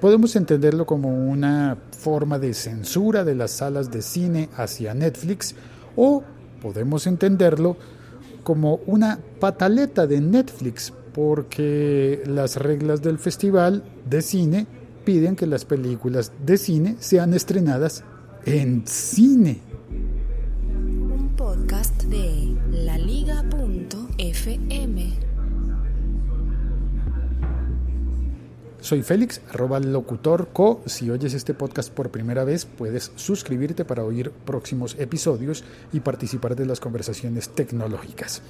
Podemos 0.00 0.34
entenderlo 0.34 0.86
como 0.86 1.10
una 1.10 1.76
forma 1.98 2.38
de 2.38 2.54
censura 2.54 3.22
de 3.22 3.34
las 3.34 3.50
salas 3.50 3.90
de 3.90 4.00
cine 4.00 4.48
hacia 4.56 4.94
Netflix 4.94 5.54
o 5.94 6.22
podemos 6.62 7.06
entenderlo 7.06 7.76
como 8.42 8.76
una 8.86 9.18
pataleta 9.38 10.06
de 10.06 10.22
Netflix 10.22 10.94
porque 11.12 12.22
las 12.26 12.56
reglas 12.56 13.02
del 13.02 13.18
festival 13.18 13.84
de 14.08 14.22
cine 14.22 14.66
piden 15.04 15.36
que 15.36 15.46
las 15.46 15.66
películas 15.66 16.32
de 16.46 16.56
cine 16.56 16.96
sean 16.98 17.34
estrenadas 17.34 18.02
en 18.46 18.86
cine. 18.86 19.60
Un 20.72 21.34
podcast 21.36 22.04
de 22.04 22.56
laliga.fm. 22.70 23.40
Soy 28.80 29.02
Félix, 29.02 29.42
arroba 29.52 29.78
locutorco. 29.78 30.82
Si 30.86 31.10
oyes 31.10 31.34
este 31.34 31.52
podcast 31.52 31.92
por 31.92 32.10
primera 32.10 32.44
vez, 32.44 32.64
puedes 32.64 33.12
suscribirte 33.14 33.84
para 33.84 34.04
oír 34.04 34.30
próximos 34.30 34.96
episodios 34.98 35.64
y 35.92 36.00
participar 36.00 36.56
de 36.56 36.64
las 36.64 36.80
conversaciones 36.80 37.50
tecnológicas. 37.50 38.40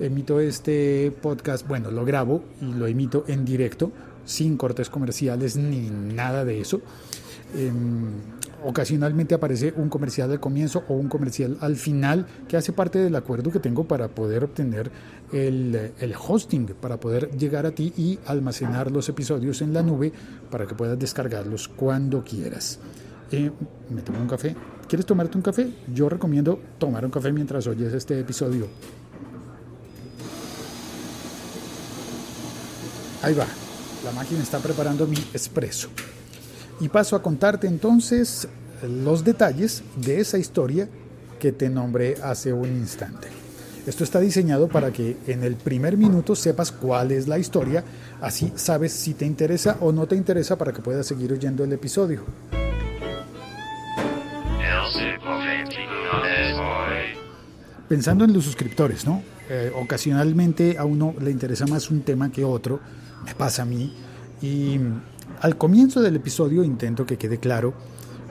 Emito 0.00 0.40
este 0.40 1.12
podcast, 1.20 1.68
bueno, 1.68 1.90
lo 1.90 2.06
grabo 2.06 2.42
y 2.62 2.72
lo 2.72 2.86
emito 2.86 3.24
en 3.28 3.44
directo, 3.44 3.92
sin 4.24 4.56
cortes 4.56 4.88
comerciales 4.88 5.56
ni 5.56 5.90
nada 5.90 6.46
de 6.46 6.60
eso. 6.60 6.80
Em, 7.54 8.35
ocasionalmente 8.64 9.34
aparece 9.34 9.72
un 9.76 9.88
comercial 9.88 10.30
al 10.30 10.40
comienzo 10.40 10.84
o 10.88 10.94
un 10.94 11.08
comercial 11.08 11.56
al 11.60 11.76
final 11.76 12.26
que 12.48 12.56
hace 12.56 12.72
parte 12.72 12.98
del 12.98 13.14
acuerdo 13.16 13.50
que 13.50 13.60
tengo 13.60 13.84
para 13.84 14.08
poder 14.08 14.44
obtener 14.44 14.90
el, 15.32 15.92
hosting, 16.16 16.66
para 16.80 16.98
poder 16.98 17.30
llegar 17.36 17.66
a 17.66 17.72
ti 17.72 17.92
y 17.96 18.18
almacenar 18.26 18.90
los 18.90 19.08
episodios 19.08 19.62
en 19.62 19.72
la 19.72 19.82
nube 19.82 20.12
para 20.50 20.66
que 20.66 20.74
puedas 20.74 20.98
descargarlos 20.98 21.68
cuando 21.68 22.22
quieras. 22.22 22.78
Eh, 23.30 23.50
me 23.90 24.02
tomo 24.02 24.20
un 24.20 24.28
café. 24.28 24.54
¿Quieres 24.88 25.04
tomarte 25.04 25.36
un 25.36 25.42
café? 25.42 25.68
Yo 25.92 26.08
recomiendo 26.08 26.60
tomar 26.78 27.04
un 27.04 27.10
café 27.10 27.32
mientras 27.32 27.66
oyes 27.66 27.92
este 27.92 28.20
episodio. 28.20 28.68
Ahí 33.22 33.34
va. 33.34 33.46
La 34.04 34.12
máquina 34.12 34.42
está 34.42 34.60
preparando 34.60 35.06
mi 35.06 35.16
espresso. 35.32 35.88
Y 36.80 36.88
paso 36.88 37.16
a 37.16 37.22
contarte 37.22 37.66
entonces 37.66 38.48
los 38.82 39.24
detalles 39.24 39.82
de 39.96 40.20
esa 40.20 40.38
historia 40.38 40.88
que 41.38 41.52
te 41.52 41.68
nombré 41.70 42.16
hace 42.22 42.52
un 42.52 42.68
instante. 42.68 43.28
Esto 43.86 44.02
está 44.02 44.18
diseñado 44.18 44.68
para 44.68 44.92
que 44.92 45.16
en 45.28 45.44
el 45.44 45.54
primer 45.54 45.96
minuto 45.96 46.34
sepas 46.34 46.72
cuál 46.72 47.12
es 47.12 47.28
la 47.28 47.38
historia, 47.38 47.84
así 48.20 48.52
sabes 48.56 48.92
si 48.92 49.14
te 49.14 49.24
interesa 49.24 49.76
o 49.80 49.92
no 49.92 50.06
te 50.06 50.16
interesa 50.16 50.58
para 50.58 50.72
que 50.72 50.82
puedas 50.82 51.06
seguir 51.06 51.32
oyendo 51.32 51.62
el 51.62 51.72
episodio. 51.72 52.24
Pensando 57.88 58.24
en 58.24 58.32
los 58.32 58.44
suscriptores, 58.44 59.06
¿no? 59.06 59.22
Eh, 59.48 59.70
ocasionalmente 59.76 60.76
a 60.76 60.84
uno 60.84 61.14
le 61.20 61.30
interesa 61.30 61.66
más 61.66 61.88
un 61.88 62.00
tema 62.00 62.32
que 62.32 62.44
otro, 62.44 62.80
me 63.24 63.34
pasa 63.36 63.62
a 63.62 63.64
mí, 63.64 63.94
y 64.42 64.80
al 65.40 65.56
comienzo 65.56 66.00
del 66.00 66.16
episodio 66.16 66.64
intento 66.64 67.06
que 67.06 67.16
quede 67.16 67.38
claro 67.38 67.74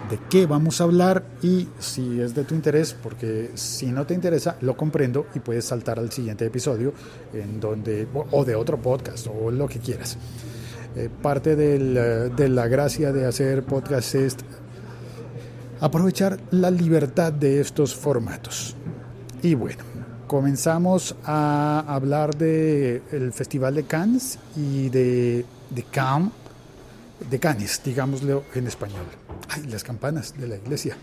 de 0.09 0.19
qué 0.29 0.45
vamos 0.45 0.81
a 0.81 0.83
hablar 0.83 1.23
y 1.41 1.67
si 1.79 2.21
es 2.21 2.35
de 2.35 2.43
tu 2.43 2.53
interés, 2.53 2.93
porque 2.93 3.51
si 3.55 3.87
no 3.87 4.05
te 4.05 4.13
interesa, 4.13 4.57
lo 4.61 4.77
comprendo 4.77 5.27
y 5.33 5.39
puedes 5.39 5.65
saltar 5.65 5.97
al 5.99 6.11
siguiente 6.11 6.45
episodio 6.45 6.93
en 7.33 7.59
donde, 7.59 8.07
o 8.31 8.45
de 8.45 8.55
otro 8.55 8.77
podcast 8.77 9.27
o 9.27 9.49
lo 9.49 9.67
que 9.67 9.79
quieras. 9.79 10.17
Eh, 10.95 11.09
parte 11.21 11.55
de 11.55 12.49
la 12.49 12.67
gracia 12.67 13.11
de 13.11 13.25
hacer 13.25 13.63
podcast 13.63 14.15
es 14.15 14.37
aprovechar 15.79 16.39
la 16.51 16.69
libertad 16.69 17.33
de 17.33 17.59
estos 17.59 17.95
formatos. 17.95 18.75
Y 19.41 19.55
bueno, 19.55 19.83
comenzamos 20.27 21.15
a 21.25 21.83
hablar 21.87 22.35
del 22.35 23.01
el 23.11 23.33
Festival 23.33 23.75
de 23.75 23.83
Cannes 23.83 24.39
y 24.55 24.89
de, 24.89 25.45
de 25.69 25.83
Cannes 25.83 26.31
de 27.29 27.39
Canes, 27.39 27.81
digámoslo 27.83 28.43
en 28.53 28.67
español. 28.67 29.05
Ay, 29.49 29.63
las 29.63 29.83
campanas 29.83 30.37
de 30.37 30.47
la 30.47 30.55
iglesia. 30.55 30.95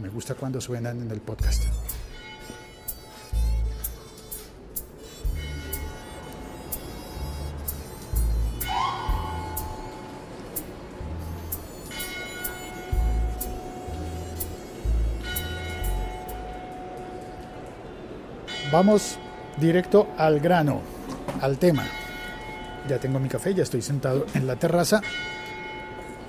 Me 0.00 0.08
gusta 0.08 0.34
cuando 0.34 0.60
suenan 0.60 1.02
en 1.02 1.10
el 1.10 1.20
podcast. 1.20 1.64
Vamos 18.72 19.18
directo 19.58 20.08
al 20.18 20.40
grano, 20.40 20.82
al 21.40 21.56
tema 21.56 21.84
ya 22.88 22.98
tengo 22.98 23.18
mi 23.18 23.28
café, 23.28 23.54
ya 23.54 23.62
estoy 23.62 23.82
sentado 23.82 24.26
en 24.34 24.46
la 24.46 24.56
terraza 24.56 25.00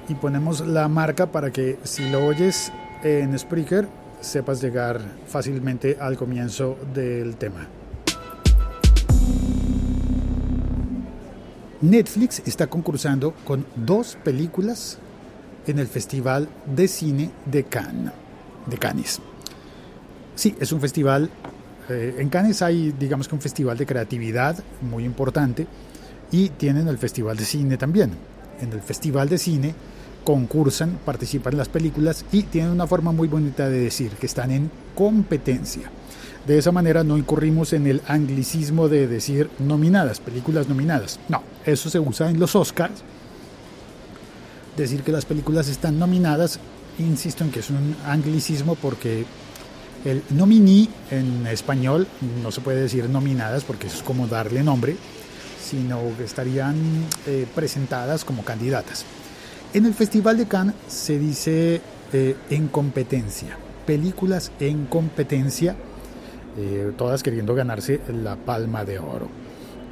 y 0.09 0.15
ponemos 0.15 0.61
la 0.61 0.87
marca 0.87 1.31
para 1.31 1.51
que 1.51 1.79
si 1.83 2.09
lo 2.09 2.25
oyes 2.25 2.71
en 3.03 3.37
Spreaker 3.37 3.87
sepas 4.21 4.61
llegar 4.61 4.99
fácilmente 5.27 5.97
al 5.99 6.17
comienzo 6.17 6.77
del 6.93 7.35
tema. 7.35 7.67
Netflix 11.81 12.41
está 12.45 12.67
concursando 12.67 13.33
con 13.45 13.65
dos 13.75 14.17
películas 14.23 14.97
en 15.67 15.77
el 15.77 15.87
Festival 15.87 16.49
de 16.65 16.87
Cine 16.87 17.29
de 17.45 17.65
Cannes. 17.65 18.13
De 18.65 18.77
Cannes. 18.77 19.19
Sí, 20.33 20.55
es 20.59 20.71
un 20.71 20.81
festival. 20.81 21.29
Eh, 21.89 22.15
en 22.17 22.29
Cannes 22.29 22.63
hay, 22.63 22.93
digamos 22.97 23.27
que 23.27 23.35
un 23.35 23.41
festival 23.41 23.77
de 23.77 23.85
creatividad 23.85 24.57
muy 24.81 25.03
importante 25.05 25.67
y 26.31 26.49
tienen 26.49 26.87
el 26.87 26.97
Festival 26.97 27.37
de 27.37 27.45
Cine 27.45 27.77
también. 27.77 28.11
En 28.61 28.71
el 28.71 28.81
Festival 28.81 29.29
de 29.29 29.37
Cine 29.37 29.75
concursan, 30.23 30.99
participan 31.05 31.55
las 31.55 31.69
películas 31.69 32.25
y 32.31 32.43
tienen 32.43 32.71
una 32.71 32.87
forma 32.87 33.11
muy 33.11 33.27
bonita 33.27 33.69
de 33.69 33.79
decir 33.79 34.11
que 34.11 34.25
están 34.25 34.51
en 34.51 34.69
competencia. 34.95 35.89
De 36.45 36.57
esa 36.57 36.71
manera 36.71 37.03
no 37.03 37.17
incurrimos 37.17 37.73
en 37.73 37.87
el 37.87 38.01
anglicismo 38.07 38.87
de 38.87 39.07
decir 39.07 39.49
nominadas, 39.59 40.19
películas 40.19 40.67
nominadas. 40.67 41.19
No, 41.29 41.43
eso 41.65 41.89
se 41.89 41.99
usa 41.99 42.29
en 42.29 42.39
los 42.39 42.55
Oscars. 42.55 43.03
Decir 44.75 45.01
que 45.03 45.11
las 45.11 45.25
películas 45.25 45.67
están 45.67 45.97
nominadas, 45.97 46.59
insisto 46.99 47.43
en 47.43 47.51
que 47.51 47.59
es 47.59 47.69
un 47.69 47.95
anglicismo 48.05 48.75
porque 48.75 49.25
el 50.05 50.23
nominí 50.29 50.89
en 51.11 51.47
español 51.47 52.07
no 52.41 52.51
se 52.51 52.61
puede 52.61 52.81
decir 52.81 53.09
nominadas 53.09 53.63
porque 53.63 53.87
eso 53.87 53.97
es 53.97 54.03
como 54.03 54.27
darle 54.27 54.63
nombre 54.63 54.95
sino 55.67 55.99
que 56.17 56.23
estarían 56.23 56.75
eh, 57.25 57.45
presentadas 57.53 58.23
como 58.23 58.43
candidatas. 58.43 59.05
En 59.73 59.85
el 59.85 59.93
Festival 59.93 60.37
de 60.37 60.45
Cannes 60.45 60.75
se 60.87 61.19
dice 61.19 61.81
eh, 62.13 62.35
en 62.49 62.69
competencia, 62.69 63.57
películas 63.85 64.51
en 64.61 64.85
competencia, 64.85 65.75
eh, 66.57 66.93
todas 66.97 67.21
queriendo 67.21 67.53
ganarse 67.53 67.99
la 68.23 68.37
palma 68.37 68.85
de 68.85 68.99
oro. 68.99 69.27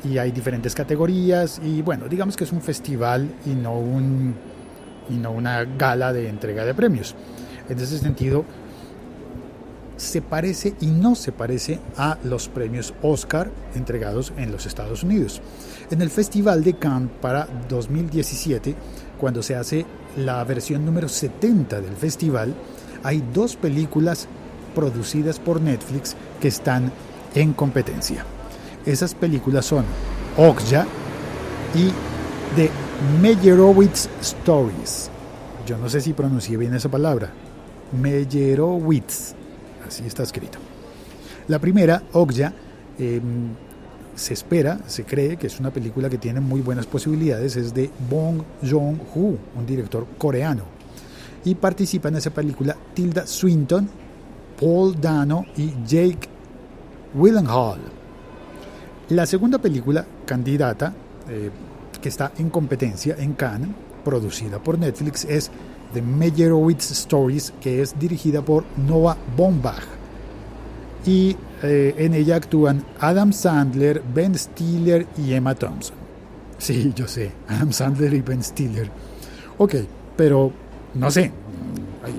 Y 0.05 0.17
hay 0.17 0.31
diferentes 0.31 0.73
categorías 0.73 1.59
y 1.61 1.81
bueno, 1.81 2.07
digamos 2.07 2.37
que 2.37 2.45
es 2.45 2.53
un 2.53 2.61
festival 2.61 3.27
y 3.45 3.49
no, 3.49 3.77
un, 3.77 4.33
y 5.09 5.15
no 5.15 5.31
una 5.31 5.65
gala 5.65 6.13
de 6.13 6.29
entrega 6.29 6.63
de 6.63 6.73
premios. 6.73 7.15
En 7.67 7.77
ese 7.79 7.97
sentido, 7.97 8.45
se 9.97 10.21
parece 10.21 10.73
y 10.81 10.87
no 10.87 11.15
se 11.15 11.31
parece 11.31 11.79
a 11.97 12.17
los 12.23 12.47
premios 12.47 12.93
Oscar 13.01 13.51
entregados 13.75 14.33
en 14.37 14.51
los 14.51 14.65
Estados 14.65 15.03
Unidos. 15.03 15.41
En 15.91 16.01
el 16.01 16.09
Festival 16.09 16.63
de 16.63 16.73
Cannes 16.73 17.11
para 17.21 17.47
2017, 17.69 18.75
cuando 19.19 19.41
se 19.41 19.55
hace 19.55 19.85
la 20.17 20.43
versión 20.43 20.85
número 20.85 21.07
70 21.07 21.81
del 21.81 21.95
festival, 21.95 22.53
hay 23.03 23.23
dos 23.33 23.55
películas 23.55 24.27
producidas 24.73 25.39
por 25.39 25.61
Netflix 25.61 26.15
que 26.41 26.47
están 26.47 26.91
en 27.33 27.53
competencia. 27.53 28.25
Esas 28.85 29.13
películas 29.13 29.65
son 29.65 29.85
Okja 30.37 30.85
y 31.75 31.91
The 32.55 32.69
Meyerowitz 33.21 34.09
Stories. 34.21 35.09
Yo 35.65 35.77
no 35.77 35.89
sé 35.89 36.01
si 36.01 36.13
pronuncié 36.13 36.57
bien 36.57 36.73
esa 36.73 36.89
palabra. 36.89 37.31
Meyerowitz 37.99 39.35
así 39.87 40.03
está 40.05 40.23
escrito. 40.23 40.57
La 41.47 41.59
primera, 41.59 42.01
Okja, 42.13 42.53
em, 42.97 43.49
se 44.15 44.33
espera, 44.33 44.79
se 44.87 45.03
cree 45.03 45.37
que 45.37 45.47
es 45.47 45.59
una 45.59 45.71
película 45.71 46.09
que 46.09 46.17
tiene 46.17 46.39
muy 46.39 46.61
buenas 46.61 46.85
posibilidades, 46.85 47.55
es 47.55 47.73
de 47.73 47.89
Bong 48.09 48.41
Joon-ho, 48.63 49.37
un 49.55 49.65
director 49.65 50.07
coreano. 50.17 50.63
Y 51.43 51.55
participa 51.55 52.09
en 52.09 52.15
esa 52.15 52.31
película 52.31 52.75
Tilda 52.93 53.27
Swinton, 53.27 53.87
Paul 54.59 54.99
Dano 54.99 55.45
y 55.57 55.73
Jake 55.85 56.29
Willenhall. 57.13 57.79
La 59.09 59.25
segunda 59.25 59.59
película, 59.59 60.05
candidata, 60.25 60.93
eh, 61.29 61.51
que 62.01 62.09
está 62.09 62.31
en 62.37 62.49
competencia 62.49 63.15
en 63.19 63.33
Cannes, 63.33 63.69
producida 64.03 64.59
por 64.59 64.79
Netflix, 64.79 65.25
es 65.25 65.51
The 65.93 66.01
Meyerowitz 66.01 66.91
Stories, 66.91 67.53
que 67.61 67.81
es 67.81 67.97
dirigida 67.97 68.41
por 68.41 68.63
Noah 68.87 69.17
Baumbach. 69.37 69.83
Y 71.05 71.35
eh, 71.63 71.95
en 71.97 72.13
ella 72.13 72.35
actúan 72.35 72.83
Adam 72.99 73.31
Sandler, 73.31 74.01
Ben 74.13 74.35
Stiller 74.37 75.05
y 75.17 75.33
Emma 75.33 75.55
Thompson. 75.55 75.95
Sí, 76.57 76.93
yo 76.95 77.07
sé, 77.07 77.31
Adam 77.47 77.71
Sandler 77.71 78.13
y 78.13 78.21
Ben 78.21 78.43
Stiller. 78.43 78.89
Ok, 79.57 79.75
pero 80.17 80.51
no 80.93 81.11
sé, 81.11 81.31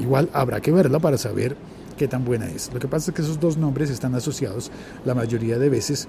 igual 0.01 0.31
habrá 0.33 0.61
que 0.61 0.71
verla 0.71 0.99
para 0.99 1.19
saber 1.19 1.57
qué 1.97 2.07
tan 2.09 2.25
buena 2.25 2.47
es. 2.47 2.71
Lo 2.73 2.79
que 2.79 2.89
pasa 2.89 3.11
es 3.11 3.15
que 3.15 3.23
esos 3.23 3.41
dos 3.41 3.57
nombres 3.57 3.91
están 3.91 4.15
asociados 4.15 4.71
la 5.05 5.15
mayoría 5.15 5.59
de 5.59 5.69
veces 5.69 6.09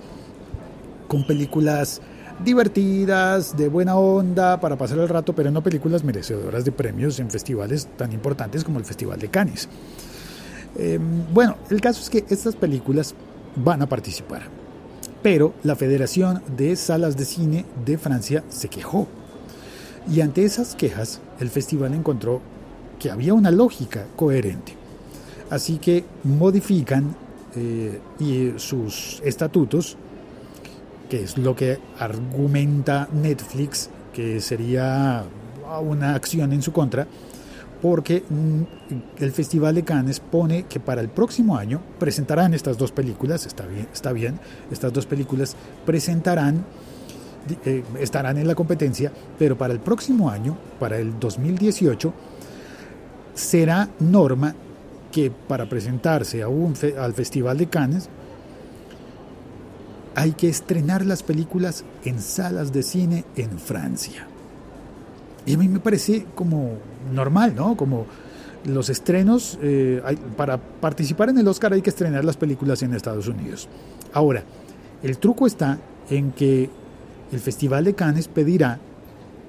con 1.08 1.26
películas 1.26 2.02
divertidas, 2.44 3.58
de 3.58 3.68
buena 3.68 3.96
onda, 3.98 4.60
para 4.60 4.78
pasar 4.78 5.00
el 5.00 5.10
rato, 5.10 5.34
pero 5.34 5.52
no 5.52 5.64
películas 5.64 6.04
merecedoras 6.04 6.66
de 6.66 6.72
premios 6.72 7.20
en 7.20 7.30
festivales 7.30 7.88
tan 7.98 8.12
importantes 8.12 8.64
como 8.64 8.80
el 8.80 8.86
Festival 8.86 9.20
de 9.20 9.30
Cannes. 9.30 9.68
Em, 10.78 11.34
bueno, 11.34 11.58
el 11.70 11.82
caso 11.82 12.02
es 12.02 12.10
que 12.10 12.26
estas 12.30 12.56
películas 12.56 13.16
van 13.56 13.82
a 13.82 13.90
participar, 13.90 14.44
pero 15.24 15.54
la 15.64 15.76
Federación 15.76 16.44
de 16.56 16.76
Salas 16.76 17.18
de 17.18 17.26
Cine 17.26 17.66
de 17.86 17.98
Francia 17.98 18.44
se 18.50 18.70
quejó. 18.70 19.08
Y 20.12 20.22
ante 20.22 20.46
esas 20.46 20.76
quejas, 20.76 21.20
el 21.40 21.50
festival 21.50 21.94
encontró 21.94 22.42
que 23.00 23.12
había 23.12 23.34
una 23.34 23.52
lógica 23.52 24.06
coherente. 24.16 24.74
Así 25.50 25.78
que 25.78 26.06
modifican 26.24 27.16
eh, 27.56 28.00
y 28.20 28.54
sus 28.58 29.22
estatutos 29.24 29.98
que 31.10 31.24
es 31.24 31.38
lo 31.38 31.56
que 31.56 31.80
argumenta 32.00 33.08
Netflix, 33.12 33.90
que 34.14 34.42
sería 34.42 35.24
una 35.82 36.16
acción 36.16 36.54
en 36.54 36.62
su 36.62 36.72
contra, 36.72 37.08
porque 37.82 38.24
mm, 38.28 39.24
el 39.24 39.32
Festival 39.32 39.76
de 39.76 39.84
Cannes 39.84 40.20
pone 40.20 40.64
que 40.64 40.80
para 40.80 41.02
el 41.02 41.10
próximo 41.10 41.58
año 41.58 41.82
presentarán 42.00 42.54
estas 42.54 42.78
dos 42.78 42.92
películas, 42.92 43.46
está 43.46 43.66
bien, 43.66 43.88
está 43.94 44.12
bien 44.12 44.40
estas 44.72 44.92
dos 44.94 45.06
películas 45.06 45.56
presentarán, 45.86 46.66
eh, 47.66 47.84
estarán 48.00 48.38
en 48.38 48.48
la 48.48 48.56
competencia, 48.56 49.12
pero 49.38 49.58
para 49.58 49.74
el 49.74 49.80
próximo 49.80 50.30
año, 50.30 50.58
para 50.80 50.98
el 50.98 51.20
2018, 51.20 52.14
será 53.34 53.90
norma 54.00 54.56
que 55.12 55.32
para 55.32 55.70
presentarse 55.70 56.44
al 56.44 57.14
Festival 57.14 57.58
de 57.58 57.68
Cannes 57.68 58.10
hay 60.18 60.32
que 60.32 60.50
estrenar 60.50 61.06
las 61.06 61.22
películas 61.22 61.86
en 62.04 62.20
salas 62.20 62.74
de 62.74 62.82
cine 62.82 63.24
en 63.36 63.60
Francia. 63.60 64.26
Y 65.46 65.54
a 65.54 65.58
mí 65.60 65.68
me 65.68 65.80
parece 65.80 66.26
como 66.34 66.72
normal, 67.14 67.54
¿no? 67.56 67.78
Como 67.78 68.08
los 68.66 68.90
estrenos, 68.90 69.60
eh, 69.62 70.02
para 70.36 70.58
participar 70.58 71.30
en 71.30 71.38
el 71.38 71.48
Oscar 71.48 71.72
hay 71.74 71.84
que 71.84 71.92
estrenar 71.92 72.26
las 72.26 72.36
películas 72.36 72.82
en 72.82 72.96
Estados 72.96 73.28
Unidos. 73.28 73.70
Ahora, 74.12 74.44
el 75.04 75.20
truco 75.20 75.46
está 75.46 75.78
en 76.10 76.32
que 76.32 76.68
el 77.32 77.40
Festival 77.40 77.84
de 77.84 77.94
Cannes 77.94 78.28
pedirá 78.28 78.80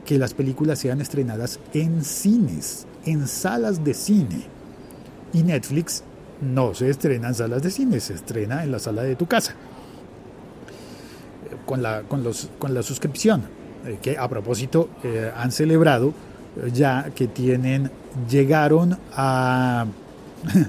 que 0.04 0.18
las 0.18 0.34
películas 0.34 0.80
sean 0.80 1.00
estrenadas 1.00 1.60
en 1.72 2.04
cines, 2.04 2.86
en 3.06 3.26
salas 3.26 3.82
de 3.82 3.94
cine. 3.94 4.42
Y 5.32 5.44
Netflix 5.44 6.02
no 6.42 6.74
se 6.74 6.90
estrena 6.90 7.28
en 7.28 7.34
salas 7.34 7.62
de 7.62 7.70
cine, 7.70 8.00
se 8.00 8.12
estrena 8.12 8.64
en 8.64 8.70
la 8.70 8.78
sala 8.78 9.02
de 9.02 9.16
tu 9.16 9.24
casa 9.24 9.54
con 11.68 11.82
la, 11.82 12.00
con 12.08 12.24
los, 12.24 12.48
con 12.58 12.72
la 12.72 12.82
suscripción, 12.82 13.42
eh, 13.84 13.98
que 14.00 14.16
a 14.16 14.26
propósito 14.26 14.88
eh, 15.04 15.30
han 15.36 15.52
celebrado 15.52 16.14
eh, 16.56 16.70
ya 16.72 17.10
que 17.14 17.28
tienen, 17.28 17.90
llegaron 18.26 18.98
a, 19.14 19.84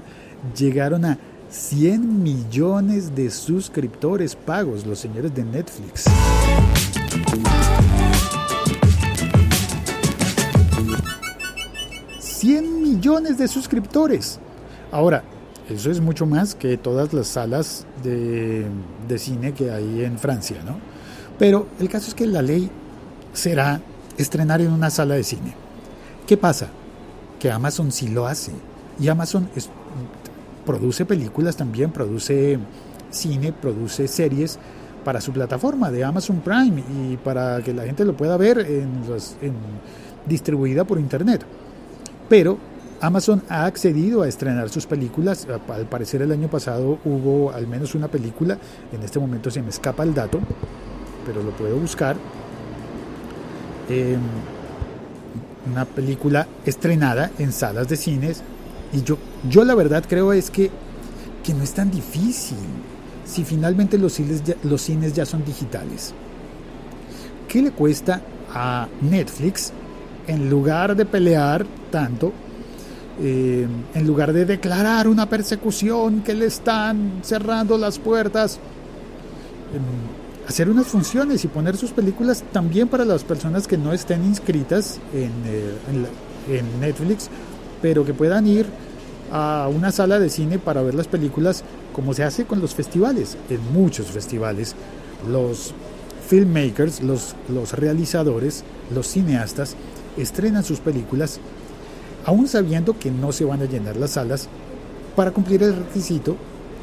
llegaron 0.58 1.06
a 1.06 1.18
100 1.50 2.22
millones 2.22 3.16
de 3.16 3.30
suscriptores 3.30 4.36
pagos, 4.36 4.86
los 4.86 5.00
señores 5.00 5.34
de 5.34 5.46
Netflix. 5.46 6.04
¡100 12.20 12.82
millones 12.82 13.38
de 13.38 13.48
suscriptores! 13.48 14.38
Ahora, 14.92 15.24
eso 15.70 15.92
es 15.92 16.02
mucho 16.02 16.26
más 16.26 16.56
que 16.56 16.78
todas 16.78 17.14
las 17.14 17.28
salas 17.28 17.86
de, 18.04 18.66
cine 19.18 19.54
que 19.54 19.72
hay 19.72 20.04
en 20.04 20.18
Francia, 20.18 20.58
¿no? 20.66 20.78
Pero 21.38 21.68
el 21.80 21.90
caso 21.90 22.10
es 22.10 22.16
que 22.16 22.28
la 22.28 22.42
ley 22.42 22.70
será 23.34 23.82
estrenar 24.18 24.62
en 24.62 24.72
una 24.72 24.90
sala 24.90 25.16
de 25.16 25.24
cine. 25.24 25.54
¿Qué 26.28 26.38
pasa? 26.38 26.68
Que 27.40 27.52
Amazon 27.52 27.92
sí 27.92 28.10
lo 28.10 28.28
hace. 28.28 28.52
Y 29.00 29.08
Amazon 29.08 29.48
produce 30.66 31.06
películas 31.06 31.56
también, 31.56 31.92
produce 31.92 32.60
cine, 33.10 33.54
produce 33.54 34.08
series 34.08 34.60
para 35.04 35.22
su 35.22 35.32
plataforma 35.32 35.90
de 35.92 36.04
Amazon 36.04 36.42
Prime 36.42 36.84
y 36.92 37.18
para 37.18 37.62
que 37.62 37.74
la 37.74 37.84
gente 37.84 38.04
lo 38.04 38.16
pueda 38.16 38.38
ver 38.38 38.60
en, 38.60 39.02
en 39.42 39.54
distribuida 40.28 40.84
por 40.84 41.00
internet. 41.00 41.46
Pero 42.28 42.58
Amazon 43.02 43.42
ha 43.48 43.66
accedido 43.66 44.24
a 44.24 44.28
estrenar 44.28 44.70
sus 44.70 44.86
películas. 44.86 45.48
Al 45.70 45.86
parecer 45.86 46.22
el 46.22 46.32
año 46.32 46.50
pasado 46.50 47.00
hubo 47.06 47.52
al 47.52 47.66
menos 47.66 47.96
una 47.96 48.10
película. 48.10 48.58
En 48.92 49.02
este 49.04 49.20
momento 49.20 49.50
se 49.50 49.62
me 49.62 49.70
escapa 49.70 50.04
el 50.04 50.14
dato, 50.14 50.40
pero 51.26 51.42
lo 51.42 51.52
puedo 51.52 51.78
buscar. 51.78 52.18
Em, 53.90 54.20
una 55.72 55.86
película 55.86 56.48
estrenada 56.66 57.32
en 57.40 57.54
salas 57.54 57.88
de 57.88 57.96
cines. 57.96 58.42
Y 58.92 59.04
yo, 59.04 59.18
yo 59.50 59.64
la 59.64 59.76
verdad 59.76 60.04
creo 60.08 60.34
es 60.34 60.50
que, 60.50 60.70
que 61.44 61.54
no 61.54 61.64
es 61.64 61.74
tan 61.74 61.92
difícil 61.92 62.58
si 63.24 63.46
finalmente 63.46 63.98
los 63.98 64.14
cines, 64.14 64.44
los 64.64 64.82
cines 64.82 65.14
ya 65.14 65.26
son 65.26 65.46
digitales. 65.46 66.14
¿Qué 67.48 67.62
le 67.62 67.72
cuesta 67.72 68.22
a 68.54 68.88
Netflix 69.02 69.72
en 70.28 70.50
lugar 70.50 70.96
de 70.96 71.06
pelear 71.06 71.66
tanto 71.92 72.34
eh, 73.22 73.68
en 73.94 74.08
lugar 74.08 74.32
de 74.32 74.46
declarar 74.46 75.08
una 75.08 75.28
persecución 75.28 76.22
que 76.22 76.34
le 76.34 76.46
están 76.46 77.20
cerrando 77.22 77.78
las 77.78 78.00
puertas, 78.00 78.60
em, 79.74 80.48
hacer 80.48 80.70
unas 80.70 80.88
funciones 80.88 81.44
y 81.44 81.50
poner 81.50 81.76
sus 81.76 81.92
películas 81.92 82.44
también 82.54 82.88
para 82.88 83.04
las 83.04 83.26
personas 83.26 83.68
que 83.68 83.78
no 83.78 83.92
estén 83.92 84.24
inscritas 84.24 85.00
en, 85.14 85.32
eh, 85.46 86.58
en 86.58 86.80
Netflix, 86.80 87.30
pero 87.82 88.06
que 88.06 88.14
puedan 88.14 88.48
ir 88.48 88.66
a 89.32 89.70
una 89.74 89.92
sala 89.92 90.18
de 90.18 90.30
cine 90.30 90.58
para 90.58 90.82
ver 90.82 90.96
las 90.96 91.08
películas 91.08 91.64
como 91.94 92.14
se 92.14 92.24
hace 92.24 92.46
con 92.46 92.62
los 92.62 92.74
festivales, 92.74 93.38
en 93.50 93.60
muchos 93.74 94.08
festivales. 94.08 94.76
Los 95.30 95.74
filmmakers, 96.28 97.02
los 97.02 97.36
realizadores, 97.74 98.64
los 98.96 99.08
cineastas 99.08 99.76
estrenan 100.18 100.64
sus 100.64 100.80
películas 100.80 101.40
aún 102.26 102.48
sabiendo 102.48 102.98
que 102.98 103.12
no 103.12 103.32
se 103.32 103.46
van 103.46 103.62
a 103.62 103.66
llenar 103.66 103.96
las 103.98 104.12
salas 104.12 104.48
para 105.16 105.32
cumplir 105.32 105.64
el 105.64 105.76
requisito 105.76 106.36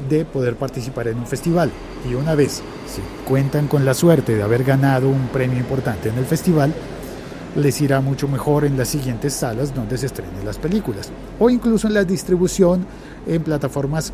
de 0.09 0.25
poder 0.25 0.57
participar 0.57 1.09
en 1.09 1.19
un 1.19 1.27
festival. 1.27 1.71
Y 2.09 2.15
una 2.15 2.35
vez 2.35 2.63
si 2.87 3.01
cuentan 3.27 3.67
con 3.69 3.85
la 3.85 3.95
suerte 3.95 4.35
de 4.35 4.43
haber 4.43 4.65
ganado 4.65 5.09
un 5.09 5.29
premio 5.29 5.59
importante 5.59 6.09
en 6.09 6.19
el 6.19 6.27
festival, 6.27 6.73
les 7.57 7.81
irá 7.81 8.01
mucho 8.01 8.29
mejor 8.29 8.65
en 8.65 8.77
las 8.77 8.89
siguientes 8.89 9.33
salas 9.33 9.75
donde 9.75 9.97
se 9.97 10.07
estrenen 10.07 10.45
las 10.45 10.59
películas. 10.59 11.11
O 11.39 11.49
incluso 11.49 11.89
en 11.89 11.95
la 11.95 12.05
distribución 12.05 12.87
en 13.27 13.43
plataformas 13.43 14.13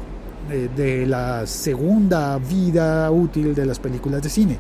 eh, 0.51 0.69
de 0.75 1.07
la 1.07 1.47
segunda 1.47 2.39
vida 2.39 3.11
útil 3.11 3.55
de 3.55 3.67
las 3.67 3.79
películas 3.79 4.23
de 4.23 4.29
cine, 4.29 4.59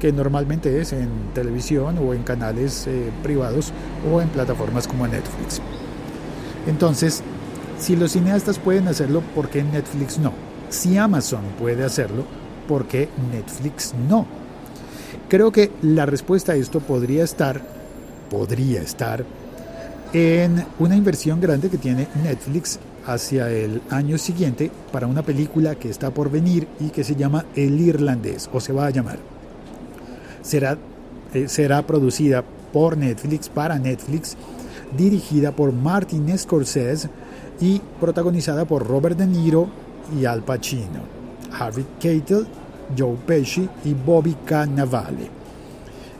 que 0.00 0.12
normalmente 0.12 0.80
es 0.80 0.92
en 0.92 1.08
televisión 1.32 1.98
o 1.98 2.12
en 2.12 2.22
canales 2.22 2.86
eh, 2.86 3.10
privados 3.22 3.72
o 4.12 4.20
en 4.20 4.28
plataformas 4.28 4.88
como 4.88 5.06
Netflix. 5.06 5.60
Entonces, 6.66 7.22
si 7.78 7.96
los 7.96 8.12
cineastas 8.12 8.58
pueden 8.58 8.88
hacerlo, 8.88 9.22
¿por 9.34 9.48
qué 9.48 9.62
Netflix 9.62 10.18
no? 10.18 10.32
Si 10.70 10.96
Amazon 10.96 11.42
puede 11.58 11.84
hacerlo, 11.84 12.24
¿por 12.66 12.86
qué 12.86 13.08
Netflix 13.32 13.94
no? 14.08 14.26
Creo 15.28 15.52
que 15.52 15.70
la 15.82 16.06
respuesta 16.06 16.52
a 16.52 16.56
esto 16.56 16.80
podría 16.80 17.24
estar, 17.24 17.60
podría 18.30 18.82
estar 18.82 19.24
en 20.12 20.64
una 20.78 20.96
inversión 20.96 21.40
grande 21.40 21.68
que 21.68 21.78
tiene 21.78 22.06
Netflix 22.22 22.78
hacia 23.06 23.50
el 23.50 23.82
año 23.90 24.16
siguiente 24.16 24.70
para 24.92 25.06
una 25.06 25.22
película 25.22 25.74
que 25.74 25.90
está 25.90 26.10
por 26.10 26.30
venir 26.30 26.66
y 26.80 26.90
que 26.90 27.04
se 27.04 27.16
llama 27.16 27.44
El 27.54 27.80
Irlandés, 27.80 28.48
o 28.52 28.60
se 28.60 28.72
va 28.72 28.86
a 28.86 28.90
llamar. 28.90 29.18
Será, 30.42 30.78
eh, 31.34 31.48
será 31.48 31.86
producida 31.86 32.44
por 32.72 32.96
Netflix, 32.96 33.48
para 33.48 33.78
Netflix, 33.78 34.36
dirigida 34.96 35.52
por 35.52 35.72
Martin 35.72 36.36
Scorsese 36.38 37.08
y 37.60 37.80
protagonizada 38.00 38.64
por 38.64 38.86
Robert 38.86 39.16
De 39.16 39.26
Niro 39.26 39.68
y 40.18 40.24
Al 40.24 40.42
Pacino, 40.42 41.00
Harvey 41.58 41.86
Keitel, 42.00 42.46
Joe 42.96 43.16
Pesci 43.26 43.68
y 43.84 43.94
Bobby 43.94 44.36
Cannavale. 44.44 45.30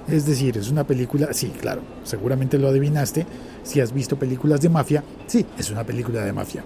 Es 0.09 0.27
decir, 0.27 0.59
es 0.59 0.71
una 0.71 0.85
película, 0.85 1.33
sí, 1.33 1.53
claro, 1.61 1.81
seguramente 2.05 2.59
lo 2.59 2.69
adivinaste, 2.69 3.27
si 3.63 3.81
has 3.81 3.93
visto 3.93 4.19
películas 4.19 4.61
de 4.61 4.69
mafia, 4.69 5.03
sí, 5.27 5.45
es 5.59 5.71
una 5.71 5.85
película 5.85 6.23
de 6.23 6.33
mafia. 6.33 6.63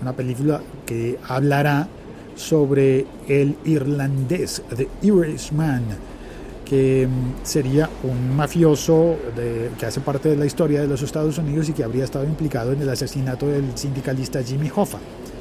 Una 0.00 0.12
película 0.12 0.60
que 0.86 1.18
hablará 1.28 1.88
sobre 2.34 3.04
el 3.28 3.56
irlandés, 3.64 4.62
The 4.74 4.88
Irishman, 5.02 5.84
que 6.68 7.06
mm, 7.06 7.44
sería 7.44 7.88
un 8.02 8.36
mafioso 8.36 9.16
que 9.78 9.86
hace 9.86 10.00
parte 10.00 10.28
de 10.28 10.36
la 10.36 10.46
historia 10.46 10.80
de 10.80 10.88
los 10.88 11.02
Estados 11.02 11.38
Unidos 11.38 11.68
y 11.68 11.72
que 11.72 11.84
habría 11.84 12.04
estado 12.04 12.24
implicado 12.24 12.72
en 12.72 12.82
el 12.82 12.88
asesinato 12.88 13.46
del 13.46 13.76
sindicalista 13.76 14.42
Jimmy 14.42 14.70
Hoffa. 14.74 14.98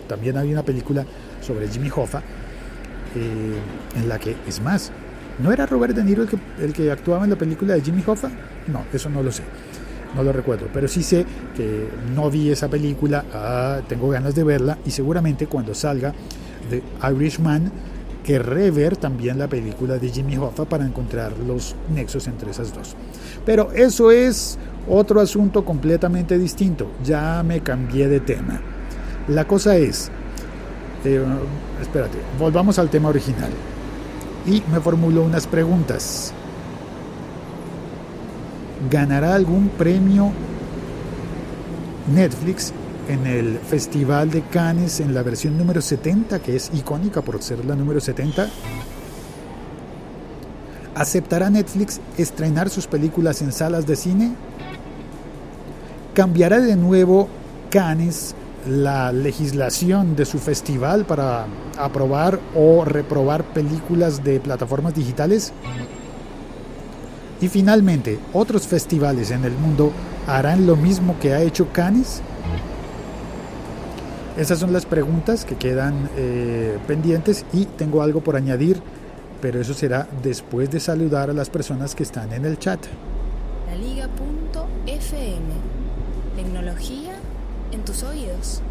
También 0.07 0.37
había 0.37 0.53
una 0.53 0.63
película 0.63 1.05
sobre 1.41 1.67
Jimmy 1.67 1.89
Hoffa 1.93 2.19
eh, 3.15 3.57
en 3.95 4.09
la 4.09 4.19
que, 4.19 4.35
es 4.47 4.61
más, 4.61 4.91
¿no 5.39 5.51
era 5.51 5.65
Robert 5.65 5.95
De 5.95 6.03
Niro 6.03 6.23
el 6.23 6.29
que, 6.29 6.37
el 6.61 6.73
que 6.73 6.91
actuaba 6.91 7.25
en 7.25 7.31
la 7.31 7.35
película 7.35 7.73
de 7.73 7.81
Jimmy 7.81 8.03
Hoffa? 8.05 8.29
No, 8.67 8.85
eso 8.93 9.09
no 9.09 9.21
lo 9.21 9.31
sé 9.31 9.43
no 10.15 10.23
lo 10.23 10.31
recuerdo, 10.31 10.67
pero 10.73 10.87
sí 10.87 11.03
sé 11.03 11.25
que 11.55 11.89
no 12.15 12.29
vi 12.31 12.49
esa 12.49 12.69
película, 12.69 13.25
ah, 13.33 13.81
tengo 13.87 14.09
ganas 14.09 14.33
de 14.35 14.43
verla 14.43 14.77
y 14.85 14.91
seguramente 14.91 15.47
cuando 15.47 15.73
salga 15.75 16.13
The 16.69 16.81
Irishman 17.11 17.71
querré 18.27 18.71
ver 18.71 18.97
también 18.97 19.39
la 19.39 19.47
película 19.47 19.97
de 19.97 20.09
Jimmy 20.09 20.35
Hoffa 20.35 20.65
para 20.65 20.85
encontrar 20.85 21.31
los 21.47 21.75
nexos 21.95 22.27
entre 22.27 22.51
esas 22.51 22.73
dos. 22.73 22.93
Pero 23.45 23.71
eso 23.71 24.11
es 24.11 24.57
otro 24.89 25.21
asunto 25.21 25.63
completamente 25.63 26.37
distinto, 26.37 26.91
ya 27.05 27.41
me 27.41 27.61
cambié 27.61 28.09
de 28.09 28.19
tema. 28.19 28.59
La 29.29 29.47
cosa 29.47 29.77
es, 29.77 30.11
eh, 31.05 31.23
espérate, 31.81 32.17
volvamos 32.37 32.77
al 32.79 32.89
tema 32.89 33.07
original. 33.07 33.49
Y 34.45 34.61
me 34.73 34.81
formulo 34.81 35.23
unas 35.23 35.47
preguntas. 35.47 36.33
¿Ganará 38.91 39.35
algún 39.35 39.69
premio 39.69 40.33
Netflix 42.13 42.73
en 43.07 43.25
el 43.25 43.57
Festival 43.59 44.29
de 44.29 44.41
Cannes 44.43 44.99
en 44.99 45.13
la 45.13 45.23
versión 45.23 45.57
número 45.57 45.81
70, 45.81 46.39
que 46.39 46.55
es 46.55 46.71
icónica 46.73 47.21
por 47.21 47.41
ser 47.41 47.63
la 47.65 47.75
número 47.75 47.99
70? 47.99 48.49
¿Aceptará 50.95 51.49
Netflix 51.49 52.01
estrenar 52.17 52.69
sus 52.69 52.87
películas 52.87 53.41
en 53.41 53.51
salas 53.51 53.85
de 53.85 53.95
cine? 53.95 54.33
¿Cambiará 56.13 56.59
de 56.59 56.75
nuevo 56.75 57.29
Cannes 57.69 58.35
la 58.67 59.11
legislación 59.11 60.15
de 60.15 60.25
su 60.25 60.39
festival 60.39 61.05
para 61.05 61.45
aprobar 61.77 62.39
o 62.55 62.83
reprobar 62.83 63.43
películas 63.43 64.23
de 64.23 64.39
plataformas 64.39 64.95
digitales? 64.95 65.53
Y 67.39 67.47
finalmente, 67.47 68.17
¿otros 68.33 68.67
festivales 68.67 69.29
en 69.29 69.45
el 69.45 69.53
mundo 69.53 69.91
harán 70.25 70.65
lo 70.65 70.75
mismo 70.75 71.17
que 71.19 71.33
ha 71.33 71.41
hecho 71.41 71.67
Cannes? 71.71 72.21
Esas 74.37 74.59
son 74.59 74.71
las 74.71 74.85
preguntas 74.85 75.45
que 75.45 75.55
quedan 75.55 76.11
eh, 76.15 76.77
pendientes 76.85 77.43
y 77.53 77.65
tengo 77.65 78.03
algo 78.03 78.21
por 78.21 78.35
añadir, 78.35 78.79
pero 79.41 79.59
eso 79.59 79.73
será 79.73 80.07
después 80.21 80.69
de 80.69 80.79
saludar 80.79 81.31
a 81.31 81.33
las 81.33 81.49
personas 81.49 81.95
que 81.95 82.03
están 82.03 82.31
en 82.31 82.45
el 82.45 82.59
chat. 82.59 82.79
La 83.67 83.75
Liga.fm. 83.75 84.07
Tecnología 86.35 87.15
en 87.71 87.83
tus 87.83 88.03
oídos. 88.03 88.61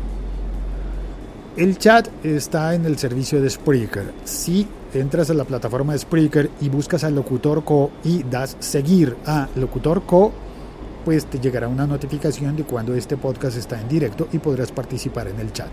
El 1.57 1.79
chat 1.79 2.07
está 2.25 2.75
en 2.77 2.85
el 2.85 2.97
servicio 2.97 3.43
de 3.43 3.51
Spreaker. 3.51 4.13
Si 4.25 4.69
entras 4.95 5.31
a 5.31 5.35
la 5.35 5.45
plataforma 5.45 5.95
de 5.95 5.99
Spreaker 5.99 6.49
y 6.61 6.69
buscas 6.69 7.03
a 7.03 7.11
Locutor 7.11 7.65
Co 7.65 7.91
y 8.05 8.23
das 8.23 8.57
seguir 8.61 9.17
a 9.27 9.49
Locutor 9.57 10.05
Co, 10.05 10.33
pues 11.07 11.25
te 11.27 11.39
llegará 11.39 11.69
una 11.69 11.87
notificación 11.87 12.57
de 12.57 12.65
cuando 12.65 12.93
este 12.97 13.17
podcast 13.17 13.57
está 13.57 13.81
en 13.81 13.89
directo 13.89 14.27
y 14.33 14.39
podrás 14.39 14.73
participar 14.73 15.29
en 15.29 15.39
el 15.39 15.53
chat. 15.53 15.69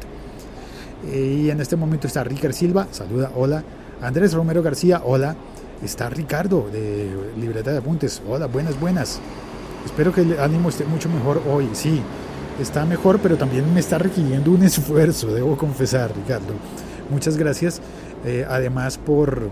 Y 1.11 1.49
en 1.49 1.59
este 1.59 1.75
momento 1.75 2.05
está 2.05 2.23
Ricardo 2.23 2.55
Silva, 2.55 2.87
saluda, 2.91 3.31
hola. 3.35 3.63
Andrés 3.99 4.33
Romero 4.33 4.61
García, 4.61 5.01
hola. 5.03 5.35
Está 5.83 6.07
Ricardo 6.07 6.69
de 6.71 7.09
Libreta 7.35 7.71
de 7.71 7.79
Apuntes, 7.79 8.21
hola, 8.29 8.45
buenas, 8.45 8.79
buenas. 8.79 9.19
Espero 9.83 10.13
que 10.13 10.21
el 10.21 10.39
ánimo 10.39 10.69
esté 10.69 10.85
mucho 10.85 11.09
mejor 11.09 11.41
hoy, 11.49 11.67
sí 11.73 11.99
está 12.61 12.85
mejor, 12.85 13.17
pero 13.17 13.35
también 13.35 13.73
me 13.73 13.79
está 13.79 13.97
requiriendo 13.97 14.51
un 14.51 14.61
esfuerzo, 14.63 15.33
debo 15.33 15.57
confesar, 15.57 16.15
Ricardo. 16.15 16.53
Muchas 17.09 17.37
gracias, 17.37 17.81
eh, 18.23 18.45
además 18.47 18.99
por, 18.99 19.49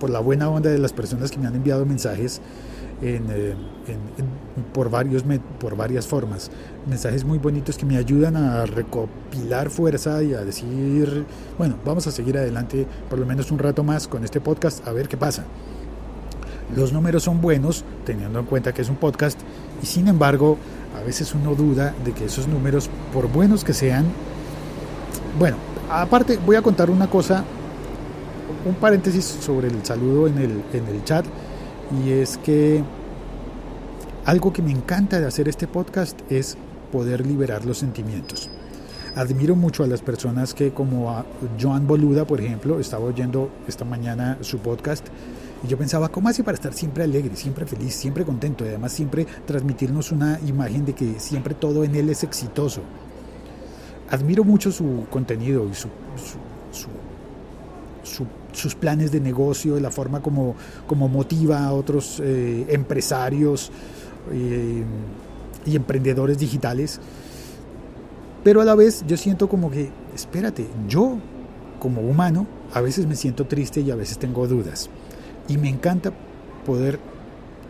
por 0.00 0.08
la 0.08 0.20
buena 0.20 0.48
onda 0.48 0.70
de 0.70 0.78
las 0.78 0.94
personas 0.94 1.30
que 1.30 1.36
me 1.36 1.46
han 1.46 1.56
enviado 1.56 1.84
mensajes 1.84 2.40
eh, 3.00 3.54
por, 4.72 4.90
varios, 4.90 5.24
por 5.60 5.76
varias 5.76 6.06
formas. 6.06 6.50
Mensajes 6.88 7.24
muy 7.24 7.38
bonitos 7.38 7.76
que 7.76 7.86
me 7.86 7.96
ayudan 7.96 8.36
a 8.36 8.66
recopilar 8.66 9.70
fuerza 9.70 10.22
y 10.22 10.34
a 10.34 10.44
decir, 10.44 11.24
bueno, 11.56 11.76
vamos 11.84 12.06
a 12.06 12.10
seguir 12.10 12.38
adelante 12.38 12.86
por 13.08 13.18
lo 13.18 13.26
menos 13.26 13.50
un 13.50 13.58
rato 13.58 13.84
más 13.84 14.08
con 14.08 14.24
este 14.24 14.40
podcast, 14.40 14.86
a 14.86 14.92
ver 14.92 15.08
qué 15.08 15.16
pasa. 15.16 15.44
Los 16.76 16.92
números 16.92 17.22
son 17.22 17.40
buenos, 17.40 17.84
teniendo 18.04 18.38
en 18.40 18.46
cuenta 18.46 18.74
que 18.74 18.82
es 18.82 18.90
un 18.90 18.96
podcast, 18.96 19.40
y 19.82 19.86
sin 19.86 20.06
embargo, 20.06 20.58
a 21.00 21.02
veces 21.02 21.34
uno 21.34 21.54
duda 21.54 21.94
de 22.04 22.12
que 22.12 22.26
esos 22.26 22.46
números, 22.46 22.90
por 23.12 23.28
buenos 23.28 23.64
que 23.64 23.72
sean, 23.72 24.04
bueno, 25.38 25.56
aparte 25.88 26.38
voy 26.44 26.56
a 26.56 26.62
contar 26.62 26.90
una 26.90 27.08
cosa, 27.08 27.44
un 28.66 28.74
paréntesis 28.74 29.24
sobre 29.24 29.68
el 29.68 29.84
saludo 29.84 30.26
en 30.26 30.38
el, 30.38 30.62
en 30.72 30.88
el 30.88 31.02
chat, 31.04 31.24
y 32.04 32.10
es 32.10 32.38
que 32.38 32.82
algo 34.24 34.52
que 34.52 34.62
me 34.62 34.70
encanta 34.70 35.20
de 35.20 35.26
hacer 35.26 35.48
este 35.48 35.66
podcast 35.66 36.20
es 36.30 36.56
poder 36.92 37.26
liberar 37.26 37.64
los 37.64 37.78
sentimientos. 37.78 38.50
Admiro 39.14 39.56
mucho 39.56 39.84
a 39.84 39.86
las 39.86 40.02
personas 40.02 40.54
que 40.54 40.72
como 40.72 41.10
a 41.10 41.24
Joan 41.60 41.86
Boluda, 41.86 42.24
por 42.26 42.40
ejemplo, 42.40 42.78
estaba 42.78 43.06
oyendo 43.06 43.50
esta 43.66 43.84
mañana 43.84 44.38
su 44.42 44.58
podcast 44.58 45.06
y 45.64 45.66
yo 45.66 45.76
pensaba, 45.76 46.08
¿cómo 46.08 46.28
hace 46.28 46.44
para 46.44 46.54
estar 46.54 46.72
siempre 46.72 47.04
alegre, 47.04 47.34
siempre 47.34 47.66
feliz, 47.66 47.94
siempre 47.94 48.24
contento 48.24 48.64
y 48.64 48.68
además 48.68 48.92
siempre 48.92 49.26
transmitirnos 49.46 50.12
una 50.12 50.38
imagen 50.46 50.84
de 50.84 50.94
que 50.94 51.18
siempre 51.18 51.54
todo 51.54 51.82
en 51.82 51.96
él 51.96 52.10
es 52.10 52.22
exitoso? 52.22 52.82
Admiro 54.10 54.44
mucho 54.44 54.70
su 54.70 55.06
contenido 55.10 55.68
y 55.68 55.74
su, 55.74 55.88
sus 58.58 58.74
planes 58.74 59.10
de 59.10 59.20
negocio, 59.20 59.80
la 59.80 59.90
forma 59.90 60.20
como, 60.20 60.54
como 60.86 61.08
motiva 61.08 61.64
a 61.64 61.72
otros 61.72 62.20
eh, 62.22 62.66
empresarios 62.68 63.70
eh, 64.32 64.84
y 65.64 65.76
emprendedores 65.76 66.38
digitales. 66.38 67.00
Pero 68.44 68.60
a 68.60 68.64
la 68.64 68.74
vez 68.74 69.04
yo 69.06 69.16
siento 69.16 69.48
como 69.48 69.70
que, 69.70 69.90
espérate, 70.14 70.66
yo 70.88 71.18
como 71.78 72.00
humano 72.00 72.46
a 72.72 72.80
veces 72.80 73.06
me 73.06 73.16
siento 73.16 73.46
triste 73.46 73.80
y 73.80 73.90
a 73.90 73.96
veces 73.96 74.18
tengo 74.18 74.46
dudas. 74.46 74.90
Y 75.48 75.56
me 75.56 75.68
encanta 75.68 76.12
poder 76.66 76.98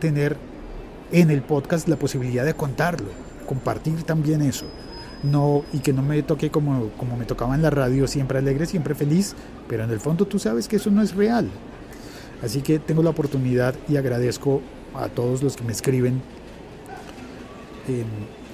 tener 0.01 0.37
en 1.13 1.31
el 1.31 1.43
podcast 1.43 1.89
la 1.89 1.97
posibilidad 1.97 2.45
de 2.45 2.55
contarlo, 2.55 3.09
compartir 3.47 4.03
también 4.03 4.43
eso. 4.43 4.67
No, 5.23 5.65
y 5.73 5.79
que 5.79 5.93
no 5.93 6.03
me 6.03 6.23
toque 6.23 6.51
como, 6.51 6.91
como 6.91 7.17
me 7.17 7.25
tocaba 7.25 7.55
en 7.55 7.63
la 7.63 7.71
radio, 7.71 8.07
siempre 8.07 8.39
alegre, 8.39 8.67
siempre 8.67 8.95
feliz, 8.95 9.35
pero 9.69 9.85
en 9.85 9.91
el 9.91 9.99
fondo 9.99 10.27
tú 10.27 10.39
sabes 10.39 10.69
que 10.69 10.77
eso 10.77 10.91
no 10.91 11.03
es 11.03 11.15
real. 11.15 11.49
Así 12.43 12.63
que 12.63 12.79
tengo 12.79 13.03
la 13.03 13.11
oportunidad 13.11 13.75
y 13.89 13.97
agradezco 13.97 14.63
a 14.95 15.09
todos 15.09 15.43
los 15.43 15.57
que 15.57 15.65
me 15.65 15.73
escriben. 15.73 16.23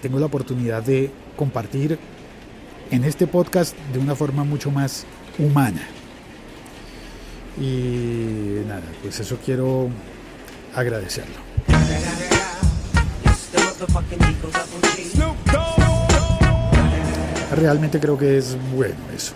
tengo 0.00 0.18
la 0.18 0.26
oportunidad 0.26 0.82
de 0.82 1.10
compartir 1.36 1.98
en 2.90 3.04
este 3.04 3.26
podcast 3.26 3.76
de 3.92 3.98
una 3.98 4.14
forma 4.14 4.44
mucho 4.44 4.70
más 4.70 5.04
humana. 5.38 5.82
Y 7.60 8.62
nada, 8.66 8.82
pues 9.02 9.20
eso 9.20 9.38
quiero 9.44 9.88
agradecerlo. 10.74 11.44
Realmente 17.54 18.00
creo 18.00 18.18
que 18.18 18.38
es 18.38 18.56
bueno 18.74 18.96
eso. 19.14 19.32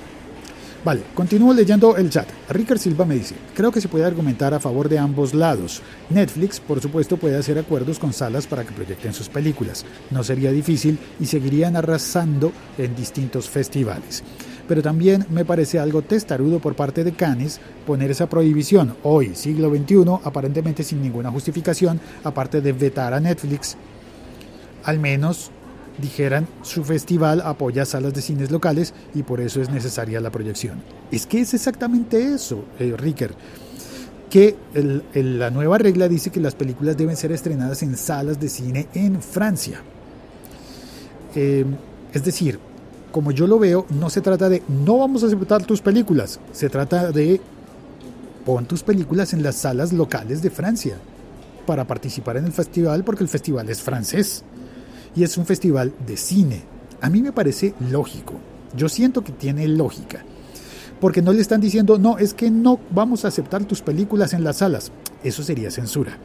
Vale, 0.85 1.03
continúo 1.13 1.53
leyendo 1.53 1.97
el 1.97 2.09
chat. 2.09 2.29
Ricker 2.49 2.79
Silva 2.79 3.05
me 3.05 3.17
dice, 3.17 3.35
creo 3.55 3.73
que 3.73 3.81
se 3.81 3.89
puede 3.89 4.05
argumentar 4.05 4.55
a 4.55 4.61
favor 4.61 4.89
de 4.89 4.99
ambos 4.99 5.35
lados. 5.35 5.83
Netflix, 6.09 6.61
por 6.61 6.81
supuesto, 6.81 7.17
puede 7.17 7.37
hacer 7.37 7.59
acuerdos 7.59 7.99
con 7.99 8.13
salas 8.13 8.47
para 8.47 8.65
que 8.65 8.73
proyecten 8.73 9.13
sus 9.13 9.29
películas. 9.29 9.85
No 10.11 10.23
sería 10.23 10.53
difícil 10.53 10.99
y 11.19 11.27
seguirían 11.27 11.77
arrasando 11.77 12.53
en 12.79 12.95
distintos 12.95 13.49
festivales 13.49 14.23
pero 14.69 14.83
también 14.83 15.27
me 15.31 15.47
parece 15.47 15.81
algo 15.81 16.03
testarudo 16.03 16.61
por 16.61 16.77
parte 16.77 17.03
de 17.03 17.13
Cannes 17.13 17.59
poner 17.87 18.11
esa 18.11 18.29
prohibición 18.29 18.95
hoy, 19.03 19.35
siglo 19.35 19.71
XXI, 19.71 20.21
aparentemente 20.23 20.85
sin 20.85 21.01
ninguna 21.01 21.31
justificación, 21.31 21.99
aparte 22.23 22.61
de 22.61 22.73
vetar 22.73 23.15
a 23.15 23.21
Netflix. 23.21 23.77
Al 24.85 24.99
menos 24.99 25.51
dijeran 26.00 26.47
su 26.62 26.85
festival 26.85 27.43
apoya 27.45 27.85
salas 27.85 28.14
de 28.14 28.23
cines 28.23 28.50
locales 28.50 28.95
y 29.14 29.23
por 29.23 29.40
eso 29.40 29.61
es 29.61 29.71
necesaria 29.71 30.21
la 30.21 30.31
proyección. 30.31 30.83
Es 31.11 31.26
que 31.26 31.40
es 31.40 31.55
exactamente 31.55 32.35
eso, 32.35 32.64
eh, 32.78 32.95
Ricker. 32.97 33.35
que 34.31 34.57
la 35.14 35.50
nueva 35.50 35.78
regla 35.78 36.07
dice 36.07 36.28
que 36.31 36.40
las 36.40 36.55
películas 36.55 36.99
deben 36.99 37.17
ser 37.17 37.33
estrenadas 37.33 37.83
en 37.83 37.97
salas 37.97 38.38
de 38.38 38.50
cine 38.50 38.87
en 38.93 39.23
Francia. 39.23 39.81
Eh, 41.35 41.64
es 42.12 42.25
decir, 42.25 42.59
como 43.11 43.33
yo 43.33 43.47
lo 43.47 43.59
veo, 43.59 43.87
no 43.88 44.11
se 44.11 44.21
trata 44.21 44.50
de 44.50 44.62
no 44.69 44.99
vamos 44.99 45.23
a 45.23 45.28
aceptar 45.28 45.64
tus 45.64 45.81
películas, 45.81 46.40
se 46.52 46.69
trata 46.69 47.11
de 47.11 47.40
pon 48.45 48.67
tus 48.67 48.83
películas 48.83 49.33
en 49.33 49.43
las 49.43 49.57
salas 49.57 49.95
locales 49.95 50.43
de 50.43 50.50
Francia 50.50 50.99
para 51.67 51.87
participar 51.87 52.37
en 52.37 52.45
el 52.45 52.52
festival 52.52 53.05
porque 53.05 53.25
el 53.25 53.28
festival 53.28 53.69
es 53.71 53.81
francés 53.83 54.45
y 55.15 55.25
es 55.25 55.37
un 55.37 55.47
festival 55.47 55.93
de 56.07 56.17
cine. 56.17 56.62
A 57.00 57.11
mí 57.11 57.23
me 57.23 57.33
parece 57.33 57.75
lógico, 57.91 58.35
yo 58.77 58.88
siento 58.88 59.23
que 59.23 59.33
tiene 59.33 59.69
lógica, 59.69 60.25
porque 61.00 61.23
no 61.23 61.33
le 61.33 61.41
están 61.41 61.61
diciendo, 61.61 61.99
no, 61.99 62.19
es 62.19 62.35
que 62.35 62.50
no 62.50 62.81
vamos 62.91 63.25
a 63.25 63.29
aceptar 63.29 63.65
tus 63.65 63.83
películas 63.83 64.33
en 64.33 64.45
las 64.45 64.59
salas, 64.59 64.91
eso 65.23 65.43
sería 65.43 65.71
censura. 65.71 66.19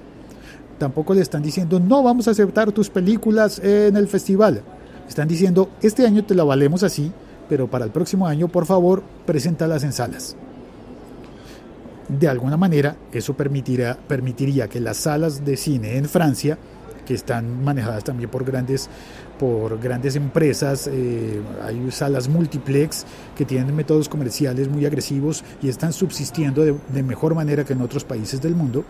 Tampoco 0.79 1.13
le 1.13 1.21
están 1.21 1.43
diciendo, 1.43 1.79
no 1.79 2.01
vamos 2.01 2.27
a 2.27 2.31
aceptar 2.31 2.71
tus 2.71 2.89
películas 2.89 3.59
en 3.59 3.95
el 3.95 4.07
festival, 4.07 4.63
están 5.07 5.27
diciendo, 5.27 5.69
este 5.81 6.05
año 6.05 6.25
te 6.25 6.35
la 6.35 6.43
valemos 6.43 6.83
así, 6.83 7.11
pero 7.49 7.67
para 7.67 7.85
el 7.85 7.91
próximo 7.91 8.25
año, 8.25 8.47
por 8.47 8.65
favor, 8.65 9.03
preséntalas 9.25 9.83
en 9.83 9.93
salas. 9.93 10.35
De 12.07 12.27
alguna 12.27 12.57
manera, 12.57 12.95
eso 13.11 13.33
permitirá, 13.33 13.97
permitiría 14.07 14.67
que 14.67 14.79
las 14.79 14.97
salas 14.97 15.45
de 15.45 15.57
cine 15.57 15.97
en 15.97 16.05
Francia, 16.05 16.57
que 17.05 17.13
están 17.13 17.63
manejadas 17.63 18.03
también 18.03 18.29
por 18.29 18.43
grandes, 18.43 18.89
por 19.39 19.79
grandes 19.79 20.15
empresas, 20.15 20.89
eh, 20.91 21.41
hay 21.63 21.91
salas 21.91 22.27
multiplex 22.27 23.05
que 23.35 23.45
tienen 23.45 23.75
métodos 23.75 24.09
comerciales 24.09 24.67
muy 24.69 24.85
agresivos 24.85 25.43
y 25.61 25.69
están 25.69 25.93
subsistiendo 25.93 26.63
de, 26.63 27.03
mejor 27.03 27.35
manera 27.35 27.63
que 27.63 27.73
en 27.73 27.81
otros 27.81 28.03
países 28.03 28.41
del 28.41 28.55
mundo. 28.55 28.83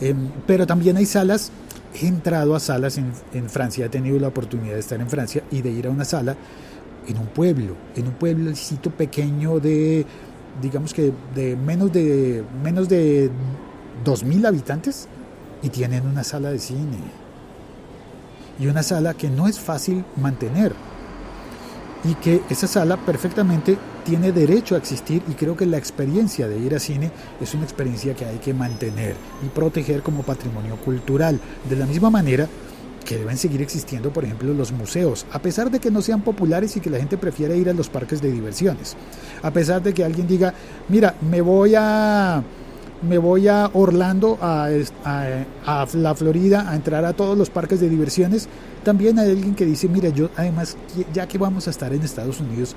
Em, 0.00 0.30
pero 0.46 0.66
también 0.66 0.96
hay 0.96 1.06
salas 1.06 1.52
he 1.94 2.06
entrado 2.06 2.54
a 2.54 2.60
salas 2.60 2.98
en, 2.98 3.48
Francia, 3.48 3.86
he 3.86 3.88
tenido 3.88 4.18
la 4.18 4.28
oportunidad 4.28 4.74
de 4.74 4.80
estar 4.80 5.00
en 5.00 5.08
Francia 5.08 5.42
y 5.50 5.62
de 5.62 5.70
ir 5.70 5.86
a 5.86 5.90
una 5.90 6.04
sala 6.04 6.36
en 7.08 7.18
un 7.18 7.26
pueblo, 7.26 7.74
en 7.96 8.06
un 8.06 8.12
pueblecito 8.12 8.90
pequeño 8.90 9.58
de, 9.58 10.06
digamos 10.62 10.94
que 10.94 11.12
de 11.34 11.56
menos 11.56 11.92
de 11.92 12.44
menos 12.62 12.88
de 12.88 13.30
2.000 14.04 14.46
habitantes 14.46 15.08
y 15.62 15.68
tienen 15.68 16.06
una 16.06 16.24
sala 16.24 16.50
de 16.50 16.58
cine. 16.58 16.98
Y 18.58 18.66
una 18.66 18.82
sala 18.82 19.14
que 19.14 19.30
no 19.30 19.48
es 19.48 19.58
fácil 19.58 20.04
mantener. 20.16 20.74
Y 22.04 22.14
que 22.14 22.42
esa 22.48 22.66
sala 22.66 22.96
perfectamente 22.96 23.76
tiene 24.04 24.32
derecho 24.32 24.74
a 24.74 24.78
existir 24.78 25.22
y 25.28 25.34
creo 25.34 25.56
que 25.56 25.66
la 25.66 25.76
experiencia 25.76 26.48
de 26.48 26.58
ir 26.58 26.74
a 26.74 26.78
cine 26.78 27.10
es 27.40 27.54
una 27.54 27.64
experiencia 27.64 28.14
que 28.14 28.24
hay 28.24 28.38
que 28.38 28.54
mantener 28.54 29.14
y 29.44 29.48
proteger 29.48 30.02
como 30.02 30.22
patrimonio 30.22 30.76
cultural. 30.76 31.38
De 31.68 31.76
la 31.76 31.86
misma 31.86 32.10
manera 32.10 32.48
que 33.04 33.18
deben 33.18 33.36
seguir 33.36 33.60
existiendo, 33.62 34.12
por 34.12 34.24
ejemplo, 34.24 34.52
los 34.54 34.72
museos, 34.72 35.26
a 35.32 35.40
pesar 35.40 35.70
de 35.70 35.80
que 35.80 35.90
no 35.90 36.02
sean 36.02 36.22
populares 36.22 36.76
y 36.76 36.80
que 36.80 36.90
la 36.90 36.98
gente 36.98 37.18
prefiera 37.18 37.54
ir 37.54 37.68
a 37.68 37.72
los 37.72 37.88
parques 37.88 38.22
de 38.22 38.30
diversiones. 38.30 38.96
A 39.42 39.50
pesar 39.50 39.82
de 39.82 39.92
que 39.92 40.04
alguien 40.04 40.26
diga, 40.26 40.54
mira, 40.88 41.14
me 41.28 41.40
voy 41.40 41.74
a 41.76 42.42
me 43.02 43.18
voy 43.18 43.48
a 43.48 43.70
Orlando, 43.72 44.38
a, 44.40 44.68
a, 45.04 45.86
la 45.94 46.14
Florida, 46.14 46.70
a 46.70 46.76
entrar 46.76 47.04
a 47.04 47.12
todos 47.12 47.36
los 47.36 47.50
parques 47.50 47.80
de 47.80 47.88
diversiones. 47.88 48.48
También 48.84 49.18
hay 49.18 49.30
alguien 49.30 49.54
que 49.54 49.66
dice, 49.66 49.88
mira, 49.88 50.08
yo 50.10 50.30
además, 50.36 50.76
ya 51.12 51.26
que 51.26 51.38
vamos 51.38 51.66
a 51.66 51.70
estar 51.70 51.92
en 51.92 52.02
Estados 52.02 52.40
Unidos, 52.40 52.76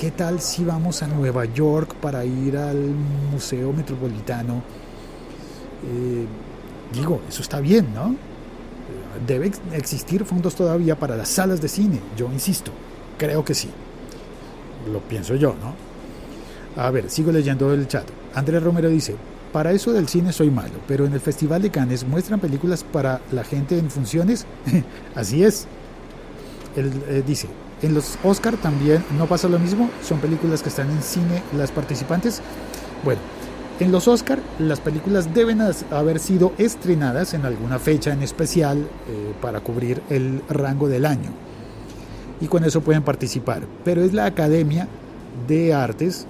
¿Qué 0.00 0.10
tal 0.10 0.40
si 0.40 0.64
vamos 0.64 1.02
a 1.02 1.06
Nueva 1.06 1.44
York 1.44 1.94
para 1.96 2.24
ir 2.24 2.56
al 2.56 2.94
Museo 3.30 3.70
Metropolitano? 3.70 4.62
Eh, 5.86 6.24
digo, 6.94 7.20
eso 7.28 7.42
está 7.42 7.60
bien, 7.60 7.92
¿no? 7.92 8.16
Debe 9.26 9.52
existir 9.74 10.24
fondos 10.24 10.54
todavía 10.54 10.98
para 10.98 11.16
las 11.16 11.28
salas 11.28 11.60
de 11.60 11.68
cine, 11.68 12.00
yo 12.16 12.32
insisto, 12.32 12.72
creo 13.18 13.44
que 13.44 13.52
sí. 13.52 13.68
Lo 14.90 15.00
pienso 15.00 15.34
yo, 15.34 15.54
¿no? 15.60 15.74
A 16.82 16.90
ver, 16.90 17.10
sigo 17.10 17.30
leyendo 17.30 17.70
el 17.74 17.86
chat. 17.86 18.06
Andrés 18.34 18.62
Romero 18.62 18.88
dice, 18.88 19.16
para 19.52 19.72
eso 19.72 19.92
del 19.92 20.08
cine 20.08 20.32
soy 20.32 20.50
malo, 20.50 20.74
pero 20.86 21.06
en 21.06 21.12
el 21.12 21.20
Festival 21.20 21.62
de 21.62 21.70
Cannes 21.70 22.06
muestran 22.06 22.40
películas 22.40 22.84
para 22.84 23.20
la 23.32 23.44
gente 23.44 23.78
en 23.78 23.90
funciones. 23.90 24.46
Así 25.14 25.42
es. 25.44 25.66
Él 26.76 26.92
eh, 27.08 27.22
dice, 27.26 27.48
en 27.82 27.94
los 27.94 28.18
Oscar 28.22 28.56
también 28.56 29.04
no 29.18 29.26
pasa 29.26 29.48
lo 29.48 29.58
mismo, 29.58 29.90
son 30.02 30.18
películas 30.18 30.62
que 30.62 30.68
están 30.68 30.90
en 30.90 31.02
cine 31.02 31.42
las 31.56 31.70
participantes. 31.72 32.40
Bueno, 33.04 33.20
en 33.80 33.90
los 33.90 34.06
Oscar 34.08 34.38
las 34.58 34.78
películas 34.78 35.32
deben 35.34 35.60
haber 35.90 36.18
sido 36.18 36.52
estrenadas 36.58 37.34
en 37.34 37.44
alguna 37.44 37.78
fecha 37.78 38.12
en 38.12 38.22
especial 38.22 38.78
eh, 38.78 39.32
para 39.40 39.60
cubrir 39.60 40.02
el 40.10 40.42
rango 40.48 40.88
del 40.88 41.06
año. 41.06 41.30
Y 42.40 42.46
con 42.46 42.64
eso 42.64 42.82
pueden 42.82 43.02
participar. 43.02 43.62
Pero 43.84 44.02
es 44.02 44.12
la 44.12 44.26
Academia 44.26 44.86
de 45.48 45.74
Artes 45.74 46.26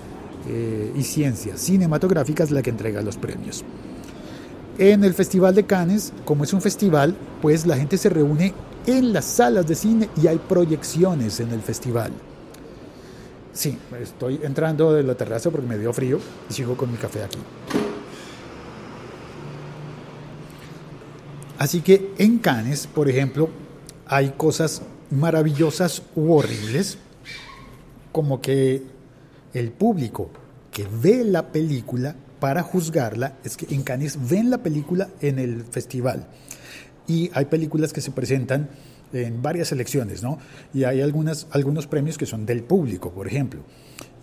eh, 0.49 0.93
y 0.97 1.03
Ciencias 1.03 1.61
Cinematográficas 1.61 2.51
la 2.51 2.63
que 2.63 2.71
entrega 2.71 3.03
los 3.03 3.17
premios. 3.17 3.65
En 4.79 5.05
el 5.05 5.15
Festival 5.15 5.55
de 5.55 5.65
Cannes, 5.65 6.13
como 6.25 6.45
es 6.45 6.53
un 6.53 6.63
festival, 6.63 7.15
pues 7.43 7.67
la 7.67 7.77
gente 7.77 7.99
se 7.99 8.09
reúne 8.09 8.55
en 8.87 9.13
las 9.13 9.27
salas 9.27 9.67
de 9.67 9.75
cine 9.75 10.09
y 10.21 10.27
hay 10.27 10.39
proyecciones 10.39 11.41
en 11.41 11.51
el 11.51 11.61
festival. 11.61 12.13
Sí, 13.53 13.77
estoy 14.01 14.41
entrando 14.43 14.93
de 14.93 15.03
la 15.03 15.15
terraza 15.15 15.51
porque 15.51 15.67
me 15.67 15.77
dio 15.77 15.93
frío 15.93 16.19
y 16.49 16.53
sigo 16.53 16.77
con 16.77 16.91
mi 16.91 16.97
café 16.97 17.25
aquí. 17.25 17.39
Así 21.59 21.83
que 21.83 22.15
en 22.17 22.39
Cannes, 22.39 22.87
por 22.87 23.09
ejemplo, 23.11 23.51
hay 24.07 24.31
cosas 24.31 24.81
maravillosas 25.11 26.03
u 26.15 26.33
horribles, 26.33 26.97
como 28.13 28.41
que 28.41 28.83
el 29.55 29.73
público 29.73 30.31
que 30.71 30.87
ve 31.03 31.25
la 31.25 31.53
película 31.53 32.15
para 32.39 32.63
juzgarla, 32.63 33.35
es 33.45 33.57
que 33.57 33.75
en 33.75 33.83
Cannes 33.83 34.19
ven 34.29 34.51
la 34.51 34.59
película 34.59 35.09
en 35.21 35.39
el 35.39 35.65
festival 35.65 36.27
y 37.07 37.31
hay 37.35 37.47
películas 37.47 37.93
que 37.93 38.01
se 38.01 38.13
presentan 38.13 38.71
en 39.13 39.43
varias 39.43 39.69
selecciones, 39.69 40.23
¿no? 40.23 40.39
Y 40.73 40.85
hay 40.85 41.01
algunos 41.01 41.87
premios 41.89 42.17
que 42.17 42.27
son 42.27 42.47
del 42.47 42.63
público, 42.63 43.11
por 43.11 43.27
ejemplo. 43.27 43.63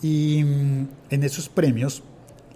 Y 0.01 0.43
mm, 0.43 0.87
en 1.09 1.23
esos 1.23 1.49
premios, 1.49 2.03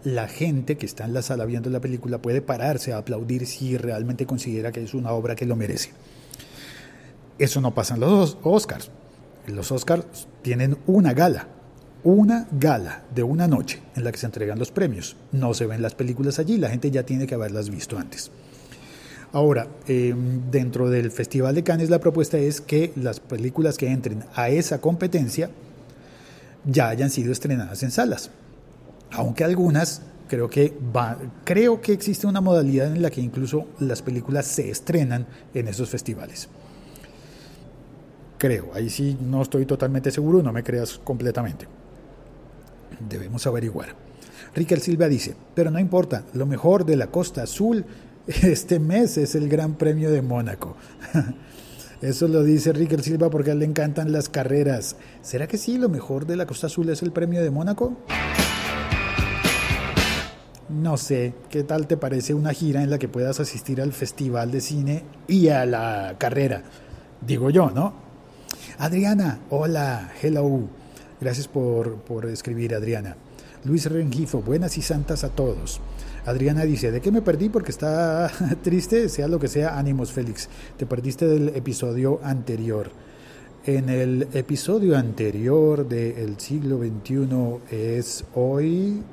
la 0.04 0.28
gente 0.28 0.78
que 0.78 0.86
está 0.86 1.06
en 1.06 1.14
la 1.14 1.22
sala 1.22 1.46
viendo 1.46 1.70
la 1.70 1.82
película 1.82 2.22
puede 2.22 2.42
pararse 2.42 2.94
a 2.94 2.98
aplaudir 2.98 3.46
si 3.46 3.78
realmente 3.78 4.26
considera 4.26 4.72
que 4.72 4.82
es 4.82 4.94
una 4.94 5.12
obra 5.12 5.36
que 5.36 5.46
lo 5.46 5.56
merece. 5.56 5.92
Eso 7.38 7.60
no 7.60 7.74
pasa 7.74 7.96
en 7.96 8.00
los 8.00 8.38
Oscars. 8.44 8.90
Los 9.48 9.72
Oscars 9.72 10.28
tienen 10.44 10.78
una 10.88 11.14
gala, 11.14 11.48
una 12.04 12.48
gala 12.52 13.04
de 13.14 13.24
una 13.24 13.48
noche 13.48 13.82
en 13.96 14.04
la 14.04 14.12
que 14.12 14.18
se 14.18 14.26
entregan 14.26 14.60
los 14.60 14.72
premios. 14.72 15.16
No 15.32 15.54
se 15.54 15.66
ven 15.66 15.82
las 15.82 15.96
películas 15.96 16.40
allí, 16.40 16.58
la 16.58 16.70
gente 16.70 16.92
ya 16.92 17.04
tiene 17.04 17.28
que 17.28 17.36
haberlas 17.36 17.70
visto 17.70 17.98
antes. 17.98 18.32
Ahora, 19.34 19.68
em, 19.88 20.52
dentro 20.52 20.90
del 20.90 21.10
Festival 21.10 21.56
de 21.56 21.64
Cannes 21.64 21.90
la 21.90 22.00
propuesta 22.00 22.38
es 22.38 22.60
que 22.60 22.92
las 22.96 23.20
películas 23.20 23.78
que 23.78 23.88
entren 23.90 24.26
a 24.36 24.50
esa 24.50 24.82
competencia 24.82 25.50
ya 26.66 26.90
hayan 26.90 27.10
sido 27.10 27.32
estrenadas 27.32 27.82
en 27.84 27.92
salas. 27.92 28.30
Aunque 29.12 29.44
algunas 29.44 30.02
creo 30.28 30.50
que 30.50 30.74
va, 30.96 31.18
creo 31.44 31.82
que 31.82 31.94
existe 31.94 32.28
una 32.28 32.42
modalidad 32.42 32.88
en 32.88 33.02
la 33.02 33.10
que 33.10 33.22
incluso 33.22 33.68
las 33.80 34.02
películas 34.02 34.46
se 34.46 34.70
estrenan 34.70 35.28
en 35.54 35.68
esos 35.68 35.90
festivales. 35.90 36.50
Creo, 38.38 38.72
ahí 38.74 38.90
sí 38.90 39.18
no 39.22 39.42
estoy 39.42 39.66
totalmente 39.66 40.10
seguro, 40.12 40.42
no 40.42 40.52
me 40.52 40.64
creas 40.64 41.00
completamente. 41.04 41.68
Debemos 43.00 43.48
averiguar. 43.48 43.96
Riquel 44.54 44.82
Silva 44.82 45.08
dice, 45.08 45.36
pero 45.56 45.72
no 45.72 45.80
importa, 45.80 46.26
lo 46.34 46.46
mejor 46.46 46.86
de 46.86 46.98
la 46.98 47.08
Costa 47.08 47.44
Azul 47.44 47.86
este 48.28 48.80
mes 48.80 49.18
es 49.18 49.36
el 49.36 49.50
Gran 49.50 49.76
Premio 49.76 50.12
de 50.12 50.22
Mónaco. 50.22 50.76
Eso 52.02 52.28
lo 52.28 52.44
dice 52.44 52.74
Ricker 52.74 53.02
Silva 53.02 53.30
porque 53.30 53.52
a 53.52 53.54
él 53.54 53.60
le 53.60 53.66
encantan 53.66 54.12
las 54.12 54.28
carreras. 54.28 54.96
¿Será 55.22 55.48
que 55.48 55.58
sí, 55.58 55.78
lo 55.78 55.88
mejor 55.88 56.26
de 56.26 56.36
la 56.36 56.48
Costa 56.48 56.68
Azul 56.68 56.90
es 56.90 57.04
el 57.04 57.12
Premio 57.12 57.44
de 57.44 57.52
Mónaco? 57.52 57.96
No 60.70 60.98
sé, 60.98 61.34
¿qué 61.50 61.64
tal 61.64 61.86
te 61.86 61.98
parece 61.98 62.34
una 62.34 62.54
gira 62.54 62.82
en 62.82 62.90
la 62.90 62.98
que 62.98 63.08
puedas 63.08 63.40
asistir 63.40 63.82
al 63.82 63.92
festival 63.92 64.52
de 64.52 64.62
cine 64.62 65.04
y 65.28 65.50
a 65.50 65.66
la 65.66 66.16
carrera? 66.18 66.64
Digo 67.22 67.50
yo, 67.50 67.70
¿no? 67.70 67.94
Adriana, 68.80 69.40
hola, 69.50 70.12
hello. 70.22 70.81
Gracias 71.22 71.48
por, 71.48 71.98
por 71.98 72.26
escribir, 72.26 72.74
Adriana. 72.74 73.16
Luis 73.64 73.86
Rengifo, 73.86 74.42
buenas 74.42 74.80
y 74.80 74.82
santas 74.82 75.24
a 75.24 75.30
todos. 75.30 75.80
Adriana 76.26 76.64
dice, 76.64 76.92
¿de 76.92 77.00
qué 77.00 77.12
me 77.12 77.22
perdí? 77.22 77.50
Porque 77.50 77.70
está 77.70 78.32
triste, 78.64 79.08
sea 79.08 79.28
lo 79.28 79.40
que 79.40 79.48
sea, 79.48 79.78
ánimos 79.78 80.12
Félix. 80.12 80.50
Te 80.78 80.88
perdiste 80.88 81.28
del 81.28 81.50
episodio 81.50 82.20
anterior. 82.24 82.90
En 83.66 83.90
el 83.90 84.30
episodio 84.34 84.98
anterior 84.98 85.88
del 85.88 86.40
siglo 86.40 86.80
XXI 86.80 87.60
es 87.70 88.26
hoy... 88.34 89.04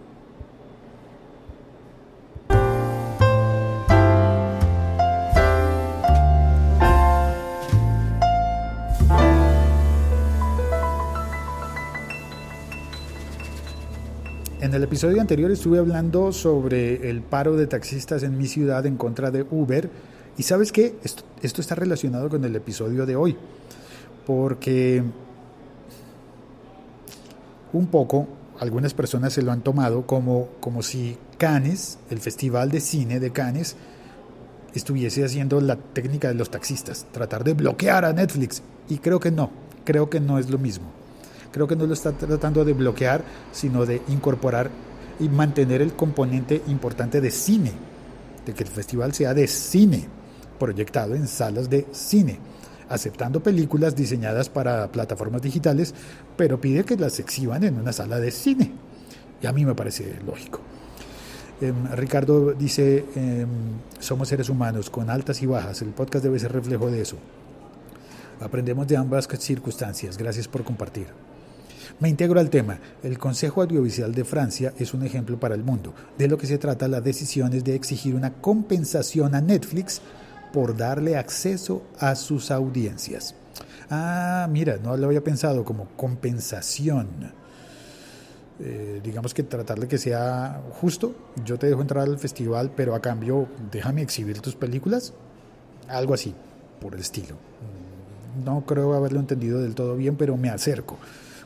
en 14.69 14.75
el 14.75 14.83
episodio 14.83 15.19
anterior 15.23 15.51
estuve 15.51 15.79
hablando 15.79 16.31
sobre 16.31 17.09
el 17.09 17.23
paro 17.23 17.57
de 17.57 17.67
taxistas 17.67 18.23
en 18.23 18.37
mi 18.37 18.47
ciudad 18.47 18.85
en 18.85 18.97
contra 18.97 19.31
de 19.31 19.47
Uber. 19.51 19.89
Y 20.37 20.43
sabes 20.43 20.73
qué? 20.73 20.95
Esto, 21.03 21.63
está 21.63 21.75
relacionado 21.75 22.29
con 22.29 22.45
el 22.45 22.55
episodio 22.55 23.07
de 23.07 23.17
hoy. 23.17 23.35
Porque 24.27 25.03
un 27.73 27.87
poco 27.87 28.29
algunas 28.61 28.93
personas 28.93 29.33
se 29.33 29.41
lo 29.41 29.53
han 29.53 29.63
tomado 29.63 30.07
como, 30.07 30.49
como 30.61 30.83
si 30.83 31.17
Cannes, 31.39 31.99
el 32.11 32.19
Festival 32.19 32.71
de 32.71 32.81
Cine 32.81 33.21
de 33.21 33.31
Cannes, 33.31 33.75
estuviese 34.75 35.25
haciendo 35.25 35.63
la 35.63 35.77
técnica 35.77 36.29
de 36.29 36.35
los 36.35 36.51
taxistas, 36.51 37.07
tratar 37.11 37.43
de 37.43 37.55
bloquear 37.55 38.05
a 38.05 38.13
Netflix. 38.13 38.63
Y 38.91 38.99
creo 38.99 39.19
que 39.19 39.31
no, 39.31 39.51
creo 39.85 40.11
que 40.11 40.21
no 40.21 40.39
es 40.39 40.51
lo 40.51 40.59
mismo. 40.59 40.93
Creo 41.53 41.67
que 41.67 41.77
no 41.77 41.87
lo 41.87 41.95
está 41.95 42.13
tratando 42.13 42.65
de 42.65 42.73
bloquear, 42.73 43.25
sino 43.53 43.87
de 43.87 44.03
incorporar 44.09 44.71
y 45.21 45.29
mantener 45.29 45.83
el 45.83 45.95
componente 45.95 46.63
importante 46.69 47.21
de 47.21 47.31
cine, 47.31 47.73
de 48.45 48.53
que 48.55 48.65
el 48.65 48.71
festival 48.71 49.15
sea 49.15 49.35
de 49.35 49.47
cine, 49.47 50.07
proyectado 50.59 51.15
en 51.15 51.27
salas 51.27 51.71
de 51.71 51.87
cine, 51.93 52.39
aceptando 52.89 53.43
películas 53.43 53.97
diseñadas 53.97 54.49
para 54.49 54.91
plataformas 54.91 55.43
digitales, 55.43 55.95
pero 56.37 56.61
pide 56.61 56.85
que 56.85 56.97
las 56.97 57.19
exhiban 57.19 57.65
en 57.65 57.79
una 57.79 57.93
sala 57.93 58.19
de 58.21 58.31
cine. 58.31 58.73
Y 59.41 59.47
a 59.47 59.53
mí 59.53 59.65
me 59.65 59.75
parece 59.75 60.17
lógico. 60.27 60.61
Em, 61.61 61.91
Ricardo 61.95 62.53
dice, 62.53 63.05
em, 63.17 63.49
somos 63.99 64.29
seres 64.29 64.49
humanos 64.49 64.91
con 64.91 65.11
altas 65.11 65.43
y 65.43 65.47
bajas, 65.47 65.83
el 65.83 65.89
podcast 65.89 66.25
debe 66.25 66.39
ser 66.39 66.53
reflejo 66.53 66.91
de 66.91 67.01
eso. 67.01 67.17
Aprendemos 68.41 68.87
de 68.87 68.97
ambas 68.97 69.27
circunstancias, 69.41 70.17
gracias 70.17 70.47
por 70.47 70.63
compartir. 70.63 71.09
Me 72.01 72.09
integro 72.09 72.39
al 72.39 72.49
tema. 72.49 72.79
El 73.03 73.19
Consejo 73.19 73.61
Audiovisual 73.61 74.15
de 74.15 74.25
Francia 74.25 74.73
es 74.79 74.95
un 74.95 75.03
ejemplo 75.03 75.41
para 75.41 75.57
el 75.57 75.65
mundo. 75.65 75.95
De 76.17 76.29
lo 76.29 76.39
que 76.39 76.47
se 76.47 76.57
trata 76.57 76.87
la 76.87 77.01
decisión 77.01 77.53
es 77.55 77.65
de 77.65 77.75
exigir 77.75 78.15
una 78.15 78.35
compensación 78.35 79.35
a 79.35 79.41
Netflix 79.41 80.01
por 80.53 80.77
darle 80.77 81.17
acceso 81.17 81.83
a 81.99 82.15
sus 82.15 82.53
audiencias. 82.53 83.35
Ah, 83.91 84.47
mira, 84.49 84.77
no 84.77 84.97
lo 84.97 85.07
había 85.07 85.25
pensado 85.25 85.65
como 85.65 85.89
compensación. 85.97 87.09
Eh, 88.61 89.01
digamos 89.03 89.35
que 89.35 89.43
tratar 89.43 89.81
de 89.81 89.89
que 89.89 89.99
sea 89.99 90.63
justo. 90.81 91.17
Yo 91.45 91.59
te 91.59 91.67
dejo 91.67 91.81
entrar 91.81 92.05
al 92.05 92.19
festival, 92.21 92.71
pero 92.77 92.95
a 92.95 93.01
cambio 93.01 93.49
déjame 93.73 94.03
exhibir 94.03 94.41
tus 94.41 94.55
películas. 94.55 95.15
Algo 95.89 96.15
así, 96.15 96.33
por 96.81 96.95
el 96.95 97.01
estilo. 97.01 97.35
No 98.45 98.65
creo 98.67 98.95
haberlo 98.95 99.19
entendido 99.19 99.61
del 99.61 99.75
todo 99.75 99.97
bien, 99.97 100.15
pero 100.15 100.37
me 100.37 100.49
acerco 100.49 100.97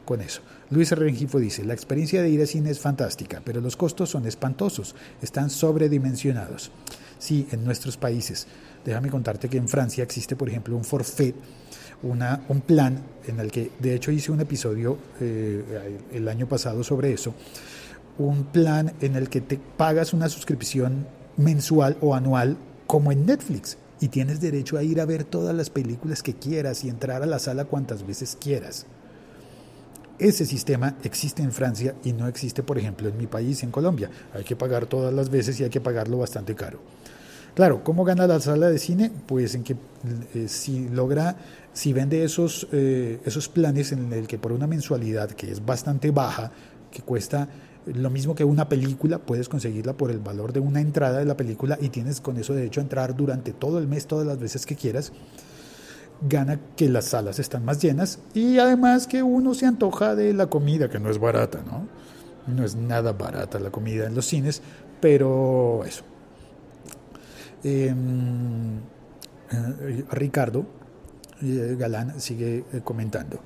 con 0.04 0.20
eso. 0.20 0.42
Luis 0.70 0.90
Rengifo 0.92 1.38
dice, 1.38 1.64
la 1.64 1.74
experiencia 1.74 2.22
de 2.22 2.30
ir 2.30 2.42
a 2.42 2.46
cine 2.46 2.70
es 2.70 2.80
fantástica, 2.80 3.42
pero 3.44 3.60
los 3.60 3.76
costos 3.76 4.10
son 4.10 4.26
espantosos, 4.26 4.94
están 5.20 5.50
sobredimensionados. 5.50 6.70
Sí, 7.18 7.46
en 7.52 7.64
nuestros 7.64 7.96
países. 7.96 8.46
Déjame 8.84 9.10
contarte 9.10 9.48
que 9.48 9.58
en 9.58 9.68
Francia 9.68 10.02
existe, 10.02 10.34
por 10.34 10.48
ejemplo, 10.48 10.76
un 10.76 10.84
forfait 10.84 11.34
un 12.02 12.60
plan 12.66 13.00
en 13.26 13.40
el 13.40 13.50
que, 13.50 13.70
de 13.78 13.94
hecho, 13.94 14.10
hice 14.10 14.32
un 14.32 14.40
episodio 14.40 14.98
eh, 15.20 15.98
el 16.12 16.28
año 16.28 16.48
pasado 16.48 16.82
sobre 16.82 17.12
eso, 17.12 17.34
un 18.18 18.44
plan 18.44 18.92
en 19.00 19.16
el 19.16 19.28
que 19.28 19.40
te 19.40 19.58
pagas 19.76 20.12
una 20.12 20.28
suscripción 20.28 21.06
mensual 21.36 21.96
o 22.00 22.14
anual 22.14 22.56
como 22.86 23.12
en 23.12 23.24
Netflix 23.26 23.78
y 24.00 24.08
tienes 24.08 24.40
derecho 24.40 24.76
a 24.76 24.82
ir 24.82 25.00
a 25.00 25.06
ver 25.06 25.24
todas 25.24 25.54
las 25.54 25.70
películas 25.70 26.22
que 26.22 26.34
quieras 26.34 26.84
y 26.84 26.88
entrar 26.88 27.22
a 27.22 27.26
la 27.26 27.38
sala 27.38 27.64
cuantas 27.64 28.06
veces 28.06 28.36
quieras. 28.38 28.86
Ese 30.18 30.46
sistema 30.46 30.96
existe 31.02 31.42
en 31.42 31.52
Francia 31.52 31.94
y 32.04 32.12
no 32.12 32.28
existe, 32.28 32.62
por 32.62 32.78
ejemplo, 32.78 33.08
en 33.08 33.16
mi 33.16 33.26
país, 33.26 33.62
en 33.62 33.70
Colombia. 33.70 34.10
Hay 34.34 34.44
que 34.44 34.56
pagar 34.56 34.86
todas 34.86 35.12
las 35.12 35.30
veces 35.30 35.58
y 35.60 35.64
hay 35.64 35.70
que 35.70 35.80
pagarlo 35.80 36.18
bastante 36.18 36.54
caro. 36.54 36.80
Claro, 37.54 37.84
¿cómo 37.84 38.04
gana 38.04 38.26
la 38.26 38.40
sala 38.40 38.70
de 38.70 38.78
cine? 38.78 39.10
Pues 39.26 39.54
en 39.54 39.62
que 39.62 39.76
eh, 40.34 40.48
si 40.48 40.88
logra, 40.88 41.36
si 41.74 41.92
vende 41.92 42.24
esos, 42.24 42.66
eh, 42.72 43.20
esos 43.24 43.48
planes 43.48 43.92
en 43.92 44.12
el 44.12 44.26
que 44.26 44.38
por 44.38 44.52
una 44.52 44.66
mensualidad 44.66 45.30
que 45.32 45.50
es 45.50 45.64
bastante 45.64 46.10
baja, 46.10 46.50
que 46.90 47.02
cuesta 47.02 47.48
lo 47.86 48.10
mismo 48.10 48.34
que 48.34 48.44
una 48.44 48.68
película, 48.68 49.18
puedes 49.18 49.48
conseguirla 49.48 49.94
por 49.94 50.10
el 50.10 50.18
valor 50.18 50.52
de 50.52 50.60
una 50.60 50.80
entrada 50.80 51.18
de 51.18 51.24
la 51.24 51.36
película 51.36 51.76
y 51.80 51.88
tienes 51.88 52.20
con 52.20 52.36
eso 52.36 52.54
derecho 52.54 52.80
a 52.80 52.84
entrar 52.84 53.16
durante 53.16 53.52
todo 53.52 53.78
el 53.78 53.88
mes, 53.88 54.06
todas 54.06 54.26
las 54.26 54.38
veces 54.38 54.64
que 54.66 54.76
quieras. 54.76 55.12
Gana 56.28 56.60
que 56.76 56.88
las 56.88 57.06
salas 57.06 57.38
están 57.38 57.64
más 57.64 57.82
llenas 57.82 58.20
y 58.32 58.58
además 58.58 59.06
que 59.06 59.22
uno 59.22 59.54
se 59.54 59.66
antoja 59.66 60.14
de 60.14 60.32
la 60.32 60.46
comida, 60.46 60.88
que 60.88 61.00
no 61.00 61.10
es 61.10 61.18
barata, 61.18 61.60
¿no? 61.66 61.86
No 62.52 62.64
es 62.64 62.76
nada 62.76 63.12
barata 63.12 63.58
la 63.58 63.70
comida 63.70 64.06
en 64.06 64.14
los 64.14 64.26
cines, 64.26 64.62
pero 65.00 65.84
eso 65.84 66.04
Em, 67.64 68.78
eh, 68.78 70.04
Ricardo 70.10 70.66
eh, 71.40 71.76
Galán 71.78 72.20
sigue 72.20 72.64
eh, 72.72 72.80
comentando. 72.82 73.38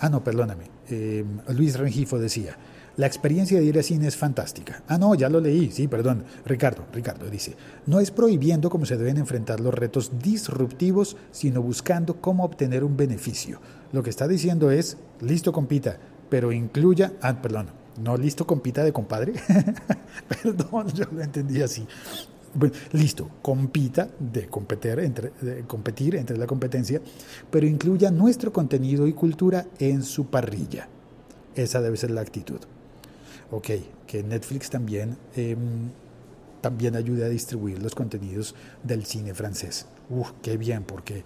Ah, 0.00 0.08
no, 0.08 0.22
perdóname. 0.22 0.75
Em, 0.88 1.38
Luis 1.48 1.78
Rengifo 1.78 2.18
decía, 2.18 2.56
la 2.96 3.06
experiencia 3.06 3.58
de 3.58 3.64
ir 3.64 3.76
al 3.76 3.84
cine 3.84 4.06
es 4.06 4.16
fantástica. 4.16 4.82
Ah, 4.88 4.96
no, 4.96 5.14
ya 5.14 5.28
lo 5.28 5.40
leí, 5.40 5.70
sí, 5.70 5.86
perdón. 5.86 6.24
Ricardo, 6.44 6.84
Ricardo 6.92 7.28
dice, 7.28 7.54
no 7.86 8.00
es 8.00 8.10
prohibiendo 8.10 8.70
cómo 8.70 8.86
se 8.86 8.96
deben 8.96 9.18
enfrentar 9.18 9.60
los 9.60 9.74
retos 9.74 10.12
disruptivos, 10.22 11.16
sino 11.30 11.60
buscando 11.60 12.20
cómo 12.20 12.44
obtener 12.44 12.84
un 12.84 12.96
beneficio. 12.96 13.60
Lo 13.92 14.02
que 14.02 14.10
está 14.10 14.26
diciendo 14.26 14.70
es, 14.70 14.96
listo, 15.20 15.52
compita, 15.52 15.98
pero 16.30 16.52
incluya, 16.52 17.12
ah, 17.20 17.42
perdón, 17.42 17.68
no 18.02 18.16
listo, 18.16 18.46
compita 18.46 18.82
de 18.82 18.92
compadre. 18.92 19.34
perdón, 20.42 20.88
yo 20.94 21.04
lo 21.12 21.22
entendí 21.22 21.60
así 21.62 21.86
listo, 22.92 23.30
compita 23.42 24.08
de 24.18 24.46
competir, 24.48 24.98
entre, 25.00 25.32
competir 25.66 26.16
entre 26.16 26.36
la 26.36 26.46
competencia, 26.46 27.00
pero 27.50 27.66
incluya 27.66 28.10
nuestro 28.10 28.52
contenido 28.52 29.06
y 29.06 29.12
cultura 29.12 29.66
en 29.78 30.02
su 30.02 30.26
parrilla. 30.26 30.88
Esa 31.54 31.80
debe 31.80 31.96
ser 31.96 32.10
la 32.10 32.20
actitud. 32.20 32.60
Ok, 33.50 33.70
que 34.06 34.22
Netflix 34.22 34.70
también, 34.70 35.16
em, 35.36 35.90
también 36.60 36.96
ayude 36.96 37.24
a 37.24 37.28
distribuir 37.28 37.82
los 37.82 37.94
contenidos 37.94 38.54
del 38.82 39.04
cine 39.04 39.34
francés. 39.34 39.86
Uf, 40.10 40.32
qué 40.42 40.56
bien, 40.56 40.84
porque 40.84 41.24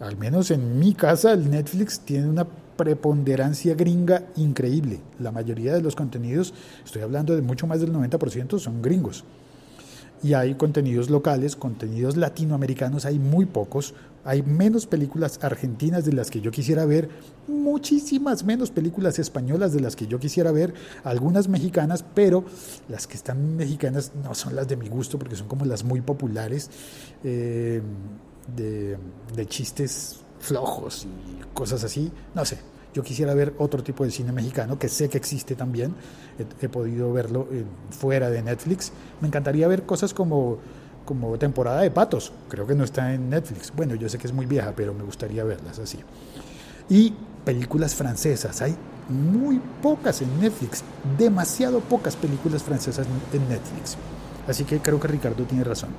al 0.00 0.16
menos 0.16 0.50
en 0.50 0.78
mi 0.78 0.94
casa 0.94 1.32
el 1.32 1.50
Netflix 1.50 2.00
tiene 2.00 2.28
una 2.28 2.46
preponderancia 2.76 3.74
gringa 3.74 4.24
increíble. 4.36 5.00
La 5.18 5.32
mayoría 5.32 5.74
de 5.74 5.82
los 5.82 5.96
contenidos, 5.96 6.54
estoy 6.84 7.02
hablando 7.02 7.34
de 7.34 7.42
mucho 7.42 7.66
más 7.66 7.80
del 7.80 7.92
90%, 7.92 8.58
son 8.58 8.80
gringos 8.80 9.24
y 10.22 10.34
hay 10.34 10.54
contenidos 10.54 11.10
locales, 11.10 11.56
contenidos 11.56 12.16
latinoamericanos, 12.16 13.04
hay 13.04 13.18
muy 13.18 13.46
pocos, 13.46 13.94
hay 14.24 14.42
menos 14.42 14.86
películas 14.86 15.38
argentinas 15.42 16.04
de 16.04 16.12
las 16.12 16.30
que 16.30 16.40
yo 16.40 16.50
quisiera 16.50 16.84
ver, 16.84 17.08
muchísimas 17.46 18.44
menos 18.44 18.70
películas 18.70 19.18
españolas 19.18 19.72
de 19.72 19.80
las 19.80 19.96
que 19.96 20.06
yo 20.06 20.18
quisiera 20.18 20.52
ver, 20.52 20.74
algunas 21.04 21.48
mexicanas, 21.48 22.04
pero 22.14 22.44
las 22.88 23.06
que 23.06 23.14
están 23.14 23.56
mexicanas 23.56 24.12
no 24.22 24.34
son 24.34 24.56
las 24.56 24.68
de 24.68 24.76
mi 24.76 24.88
gusto 24.88 25.18
porque 25.18 25.36
son 25.36 25.48
como 25.48 25.64
las 25.64 25.84
muy 25.84 26.00
populares, 26.00 26.70
eh, 27.24 27.80
de, 28.56 28.96
de 29.36 29.46
chistes 29.46 30.20
flojos 30.40 31.06
y 31.06 31.54
cosas 31.54 31.84
así, 31.84 32.10
no 32.34 32.44
sé, 32.44 32.58
yo 32.94 33.02
quisiera 33.02 33.34
ver 33.34 33.54
otro 33.58 33.82
tipo 33.82 34.04
de 34.04 34.10
cine 34.10 34.32
mexicano, 34.32 34.78
que 34.78 34.88
sé 34.88 35.08
que 35.08 35.18
existe 35.18 35.54
también, 35.54 35.94
he, 36.60 36.68
podido 36.68 37.12
verlo 37.12 37.46
eh, 37.50 37.64
fuera 37.90 38.30
de 38.30 38.42
Netflix. 38.42 38.92
Me 39.20 39.28
encantaría 39.28 39.68
ver 39.68 39.84
cosas 39.84 40.14
como, 40.14 40.58
como 41.04 41.38
temporada 41.38 41.82
de 41.82 41.90
patos, 41.90 42.32
creo 42.48 42.66
que 42.66 42.74
no 42.74 42.84
está 42.84 43.12
en 43.14 43.30
Netflix. 43.30 43.72
Bueno, 43.74 43.94
yo 43.94 44.08
sé 44.08 44.18
que 44.18 44.26
es 44.26 44.32
muy 44.32 44.46
vieja, 44.46 44.72
pero 44.74 44.94
me 44.94 45.02
gustaría 45.02 45.44
verlas 45.44 45.78
así. 45.78 45.98
Y 46.88 47.12
películas 47.44 47.94
francesas, 47.94 48.62
hay 48.62 48.74
muy 49.08 49.60
pocas 49.82 50.22
en 50.22 50.40
Netflix, 50.40 50.82
demasiado 51.18 51.80
pocas 51.80 52.16
películas 52.16 52.62
francesas 52.62 53.06
en 53.32 53.48
Netflix. 53.48 53.96
Así 54.46 54.64
que 54.64 54.80
creo 54.80 54.98
que 54.98 55.08
Ricardo 55.08 55.44
tiene 55.44 55.64
razón. 55.64 55.90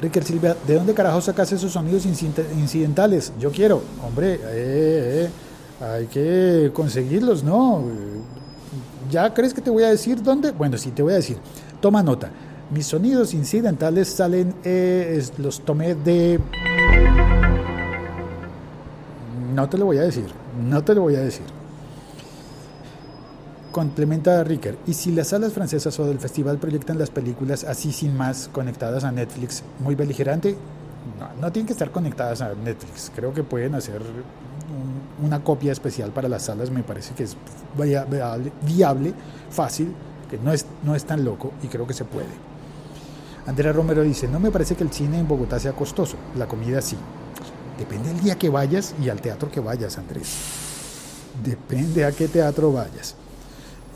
Ricker 0.00 0.22
Silvia, 0.22 0.56
¿de 0.66 0.74
dónde 0.74 0.94
carajo 0.94 1.20
sacas 1.20 1.50
esos 1.50 1.72
sonidos 1.72 2.06
incidentales? 2.06 3.32
Yo 3.40 3.50
quiero, 3.50 3.82
hombre, 4.06 4.34
eh, 4.34 4.40
eh 4.44 5.30
hay 5.80 6.06
que 6.06 6.70
conseguirlos, 6.74 7.44
¿no? 7.44 7.84
¿Ya 9.10 9.32
crees 9.32 9.54
que 9.54 9.60
te 9.60 9.70
voy 9.70 9.84
a 9.84 9.88
decir 9.88 10.22
dónde? 10.22 10.50
Bueno, 10.50 10.76
sí, 10.76 10.90
te 10.90 11.02
voy 11.02 11.12
a 11.12 11.16
decir. 11.16 11.38
Toma 11.80 12.02
nota. 12.02 12.30
Mis 12.70 12.86
sonidos 12.86 13.32
incidentales 13.32 14.08
salen, 14.08 14.54
eh, 14.64 15.22
los 15.38 15.60
tomé 15.64 15.94
de... 15.94 16.38
No 19.54 19.68
te 19.68 19.78
lo 19.78 19.86
voy 19.86 19.98
a 19.98 20.02
decir, 20.02 20.26
no 20.68 20.84
te 20.84 20.94
lo 20.94 21.02
voy 21.02 21.16
a 21.16 21.20
decir. 21.20 21.46
Complementa 23.72 24.40
a 24.40 24.44
Ricker. 24.44 24.76
¿Y 24.86 24.94
si 24.94 25.12
las 25.12 25.28
salas 25.28 25.52
francesas 25.52 25.98
o 25.98 26.06
del 26.06 26.18
festival 26.18 26.58
proyectan 26.58 26.98
las 26.98 27.10
películas 27.10 27.64
así 27.64 27.92
sin 27.92 28.16
más 28.16 28.50
conectadas 28.52 29.04
a 29.04 29.12
Netflix, 29.12 29.62
muy 29.80 29.94
beligerante? 29.94 30.56
No, 31.18 31.40
no 31.40 31.52
tienen 31.52 31.66
que 31.66 31.72
estar 31.72 31.90
conectadas 31.90 32.42
a 32.42 32.52
Netflix. 32.54 33.10
Creo 33.14 33.32
que 33.32 33.42
pueden 33.42 33.74
hacer 33.74 34.02
una 35.22 35.42
copia 35.42 35.72
especial 35.72 36.10
para 36.10 36.28
las 36.28 36.44
salas 36.44 36.70
me 36.70 36.82
parece 36.82 37.14
que 37.14 37.24
es 37.24 37.36
viable, 38.62 39.14
fácil, 39.50 39.92
que 40.30 40.38
no 40.38 40.52
es, 40.52 40.66
no 40.84 40.94
es 40.94 41.04
tan 41.04 41.24
loco 41.24 41.52
y 41.62 41.68
creo 41.68 41.86
que 41.86 41.94
se 41.94 42.04
puede. 42.04 42.48
Andrea 43.46 43.72
Romero 43.72 44.02
dice, 44.02 44.28
no 44.28 44.38
me 44.38 44.50
parece 44.50 44.76
que 44.76 44.84
el 44.84 44.92
cine 44.92 45.18
en 45.18 45.26
Bogotá 45.26 45.58
sea 45.58 45.72
costoso, 45.72 46.16
la 46.36 46.46
comida 46.46 46.82
sí. 46.82 46.96
Depende 47.78 48.08
del 48.12 48.20
día 48.20 48.36
que 48.36 48.50
vayas 48.50 48.94
y 49.02 49.08
al 49.08 49.20
teatro 49.20 49.50
que 49.50 49.60
vayas, 49.60 49.96
Andrés. 49.98 50.34
Depende 51.42 52.04
a 52.04 52.12
qué 52.12 52.28
teatro 52.28 52.72
vayas 52.72 53.14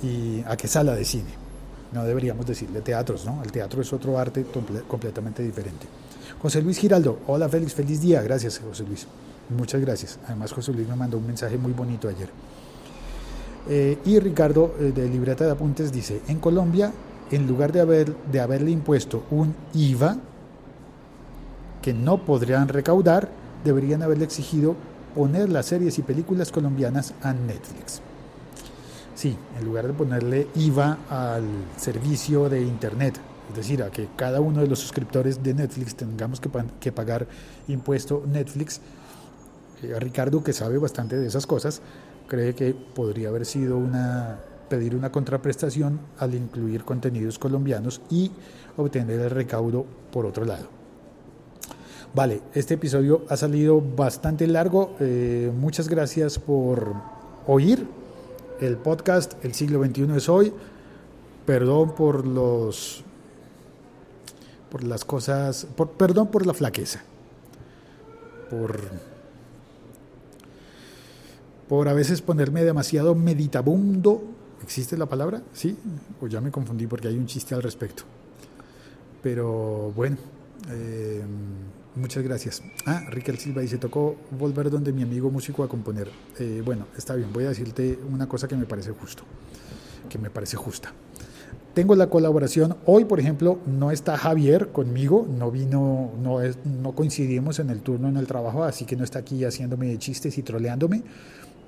y 0.03 0.43
a 0.47 0.57
qué 0.57 0.69
sala 0.69 0.95
de 0.95 1.05
cine. 1.05 1.43
No 1.93 2.05
deberíamos 2.05 2.47
decirle 2.47 2.81
teatros, 2.81 3.27
¿no? 3.27 3.43
El 3.43 3.53
teatro 3.53 3.83
es 3.83 3.93
otro 3.93 4.19
arte 4.19 4.47
completamente 4.89 5.43
diferente. 5.43 5.87
José 6.41 6.63
Luis 6.63 6.79
Giraldo, 6.79 7.19
hola 7.27 7.49
Félix, 7.49 7.75
feliz 7.75 8.01
día. 8.01 8.23
Gracias, 8.23 8.59
José 8.59 8.85
Luis. 8.85 9.07
Muchas 9.49 9.81
gracias. 9.81 10.19
Además, 10.27 10.53
José 10.53 10.73
Luis 10.73 10.89
me 10.89 10.97
mandó 10.97 11.19
un 11.19 11.27
mensaje 11.27 11.59
muy 11.59 11.73
bonito 11.73 12.09
ayer. 12.09 12.31
Eh, 13.69 13.99
y 14.05 14.19
Ricardo 14.19 14.75
eh, 14.79 14.93
de 14.95 15.09
Libreta 15.09 15.45
de 15.45 15.53
Apuntes 15.53 15.93
dice, 15.93 16.21
en 16.29 16.39
Colombia, 16.39 16.93
en 17.31 17.47
lugar 17.47 17.73
de, 17.73 17.81
haber, 17.81 18.15
de 18.31 18.41
haberle 18.41 18.71
impuesto 18.71 19.25
un 19.31 19.55
IVA 19.73 20.17
que 21.81 21.93
no 21.93 22.19
podrían 22.19 22.69
recaudar, 22.69 23.29
deberían 23.65 24.03
haberle 24.03 24.25
exigido 24.25 24.77
poner 25.15 25.49
las 25.49 25.67
series 25.67 25.99
y 25.99 26.03
películas 26.03 26.51
colombianas 26.51 27.15
a 27.23 27.33
Netflix. 27.33 28.01
Sí, 29.15 29.37
en 29.59 29.65
lugar 29.65 29.87
de 29.87 29.93
ponerle 29.93 30.49
IVA 30.57 30.99
al 31.09 31.45
servicio 31.77 32.49
de 32.49 32.63
Internet, 32.63 33.21
es 33.51 33.57
decir, 33.57 33.83
a 33.83 33.91
que 33.91 34.09
cada 34.17 34.41
uno 34.41 34.61
de 34.61 34.67
los 34.67 34.79
suscriptores 34.79 35.43
de 35.43 35.55
Netflix 35.55 35.95
tengamos 35.95 36.41
que, 36.41 36.51
que 36.81 36.93
pagar 36.93 37.27
impuesto 37.69 38.25
Netflix, 38.27 38.81
eh, 39.83 39.99
Ricardo, 39.99 40.43
que 40.43 40.53
sabe 40.53 40.79
bastante 40.79 41.17
de 41.17 41.27
esas 41.27 41.47
cosas, 41.47 41.81
cree 42.29 42.55
que 42.55 42.75
podría 42.75 43.29
haber 43.29 43.47
sido 43.47 43.77
una 43.77 44.39
pedir 44.73 44.97
una 44.97 45.13
contraprestación 45.13 46.01
al 46.19 46.35
incluir 46.35 46.83
contenidos 46.83 47.39
colombianos 47.39 48.01
y 48.09 48.31
obtener 48.79 49.21
el 49.21 49.29
recaudo 49.29 49.85
por 50.11 50.25
otro 50.25 50.47
lado. 50.47 50.65
Vale, 52.15 52.41
este 52.55 52.75
episodio 52.75 53.27
ha 53.29 53.37
salido 53.37 53.83
bastante 53.83 54.47
largo. 54.47 54.97
Eh, 54.99 55.53
muchas 55.55 55.91
gracias 55.91 56.39
por 56.39 56.95
oír 57.47 57.87
el 58.61 58.79
podcast 58.79 59.35
El 59.45 59.53
siglo 59.53 59.85
XXI 59.85 60.17
es 60.17 60.29
hoy. 60.31 60.55
Perdón 61.45 61.95
por 61.95 62.27
los 62.27 63.05
por 64.71 64.85
las 64.85 65.05
cosas, 65.05 65.67
perdón 65.99 66.29
por 66.29 66.47
la 66.47 66.55
flaqueza, 66.55 67.03
por 68.49 69.12
por 71.73 71.89
a 71.89 71.95
veces 71.95 72.21
ponerme 72.21 72.65
demasiado 72.65 73.15
meditabundo. 73.15 74.23
¿Existe 74.63 74.99
la 74.99 75.07
palabra? 75.07 75.41
Sí, 75.55 75.75
o 76.21 76.27
ya 76.27 76.39
me 76.39 76.51
confundí 76.51 76.87
porque 76.87 77.09
hay 77.09 77.17
un 77.17 77.25
chiste 77.25 77.55
al 77.55 77.63
respecto. 77.63 78.03
Pero 79.23 79.91
bueno, 79.97 80.19
eh, 80.69 81.23
muchas 81.97 82.23
gracias. 82.25 82.63
Ah, 82.85 83.07
Riquel 83.09 83.39
Silva 83.39 83.63
dice, 83.63 83.79
tocó 83.79 84.17
volver 84.39 84.69
donde 84.69 84.93
mi 84.93 85.03
amigo 85.03 85.31
músico 85.31 85.65
a 85.65 85.69
componer. 85.71 86.11
Eh, 86.39 86.61
bueno, 86.63 86.89
está 86.95 87.15
bien, 87.15 87.33
voy 87.33 87.45
a 87.45 87.49
decirte 87.49 87.99
una 88.07 88.29
cosa 88.29 88.47
que 88.47 88.55
me 88.55 88.67
parece 88.67 88.91
justo, 88.91 89.23
que 90.11 90.19
me 90.19 90.29
parece 90.29 90.59
justa. 90.59 90.93
Tengo 91.73 91.95
la 91.95 92.11
colaboración, 92.11 92.77
hoy 92.85 93.07
por 93.07 93.19
ejemplo 93.19 93.59
no 93.67 93.91
está 93.91 94.19
Javier 94.19 94.73
conmigo, 94.73 95.27
no 95.27 95.51
vino, 95.51 96.11
no, 96.23 96.43
es, 96.43 96.59
no 96.67 96.93
coincidimos 96.93 97.61
en 97.61 97.71
el 97.71 97.81
turno 97.81 98.11
en 98.11 98.19
el 98.19 98.27
trabajo, 98.27 98.63
así 98.63 98.85
que 98.85 98.95
no 98.95 99.05
está 99.05 99.21
aquí 99.21 99.43
haciéndome 99.47 99.97
chistes 99.97 100.37
y 100.37 100.43
troleándome, 100.43 101.03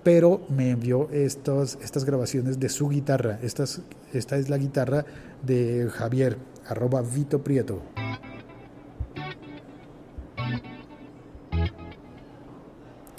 pero 0.04 0.42
me 0.50 0.70
envió 0.70 1.08
estas 1.10 2.04
grabaciones 2.04 2.60
de 2.60 2.68
su 2.68 2.90
guitarra. 2.90 3.38
Esta 3.42 3.64
es 4.36 4.48
la 4.50 4.58
guitarra 4.58 5.04
de 5.42 5.88
Javier, 5.90 6.36
arroba 6.68 7.00
Vito 7.00 7.42
Prieto. 7.42 7.82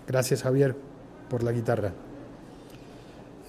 Gracias 0.08 0.44
Javier 0.44 0.76
por 1.28 1.44
la 1.44 1.52
guitarra. 1.52 1.92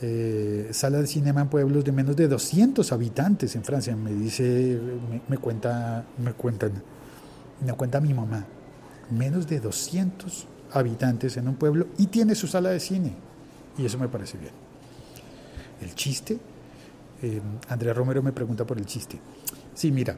Eh, 0.01 0.69
sala 0.73 0.99
de 0.99 1.07
cinema 1.07 1.43
en 1.43 1.49
pueblos 1.49 1.85
de 1.85 1.93
menos 1.93 2.17
de 2.17 2.29
200 2.29 2.91
habitantes 2.93 3.55
en 3.55 3.65
Francia, 3.65 3.97
me 3.97 4.13
dice, 4.13 4.79
me, 5.11 5.23
me, 5.27 5.39
cuenta, 5.39 6.05
me 6.19 6.33
cuentan, 6.33 6.73
me 7.65 7.73
cuenta 7.73 8.01
mi 8.01 8.13
mamá, 8.13 8.45
menos 9.11 9.47
de 9.47 9.61
200 9.61 10.47
habitantes 10.73 11.37
en 11.37 11.49
un 11.49 11.57
pueblo 11.57 11.89
y 11.99 12.07
tiene 12.07 12.35
su 12.35 12.47
sala 12.47 12.71
de 12.71 12.81
cine. 12.81 13.13
Y 13.79 13.85
eso 13.85 13.99
me 13.99 14.09
parece 14.09 14.39
bien. 14.39 14.53
El 15.81 15.95
chiste, 15.95 16.39
eh, 17.23 17.41
Andrea 17.69 17.93
Romero 17.93 18.23
me 18.23 18.33
pregunta 18.33 18.65
por 18.65 18.79
el 18.79 18.87
chiste. 18.87 19.19
Sí, 19.75 19.93
mira, 19.93 20.17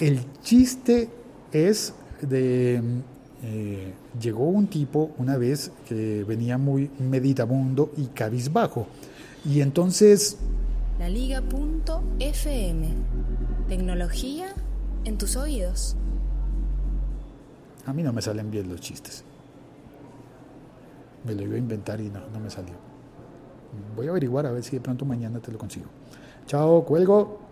el 0.00 0.20
chiste 0.42 1.08
es 1.52 1.94
de... 2.20 2.82
Eh, 3.40 3.92
llegó 4.20 4.48
un 4.48 4.66
tipo 4.66 5.12
una 5.16 5.36
vez 5.36 5.70
que 5.86 6.24
venía 6.24 6.58
muy 6.58 6.90
meditabundo 6.98 7.92
y 7.96 8.06
cabizbajo. 8.06 8.88
Y 9.44 9.60
entonces... 9.60 10.36
La 10.98 11.08
Liga.fm. 11.08 12.88
Tecnología 13.68 14.54
en 15.04 15.18
tus 15.18 15.36
oídos. 15.36 15.96
A 17.88 17.92
mí 17.94 18.02
no 18.02 18.12
me 18.12 18.20
salen 18.20 18.50
bien 18.50 18.68
los 18.68 18.82
chistes. 18.82 19.24
Me 21.24 21.34
lo 21.34 21.42
iba 21.42 21.54
a 21.54 21.58
inventar 21.58 21.98
y 22.02 22.10
no, 22.10 22.20
no 22.28 22.38
me 22.38 22.50
salió. 22.50 22.74
Voy 23.96 24.06
a 24.06 24.10
averiguar 24.10 24.44
a 24.44 24.50
ver 24.50 24.62
si 24.62 24.76
de 24.76 24.82
pronto 24.82 25.06
mañana 25.06 25.40
te 25.40 25.50
lo 25.50 25.56
consigo. 25.56 25.86
Chao, 26.46 26.84
cuelgo. 26.84 27.47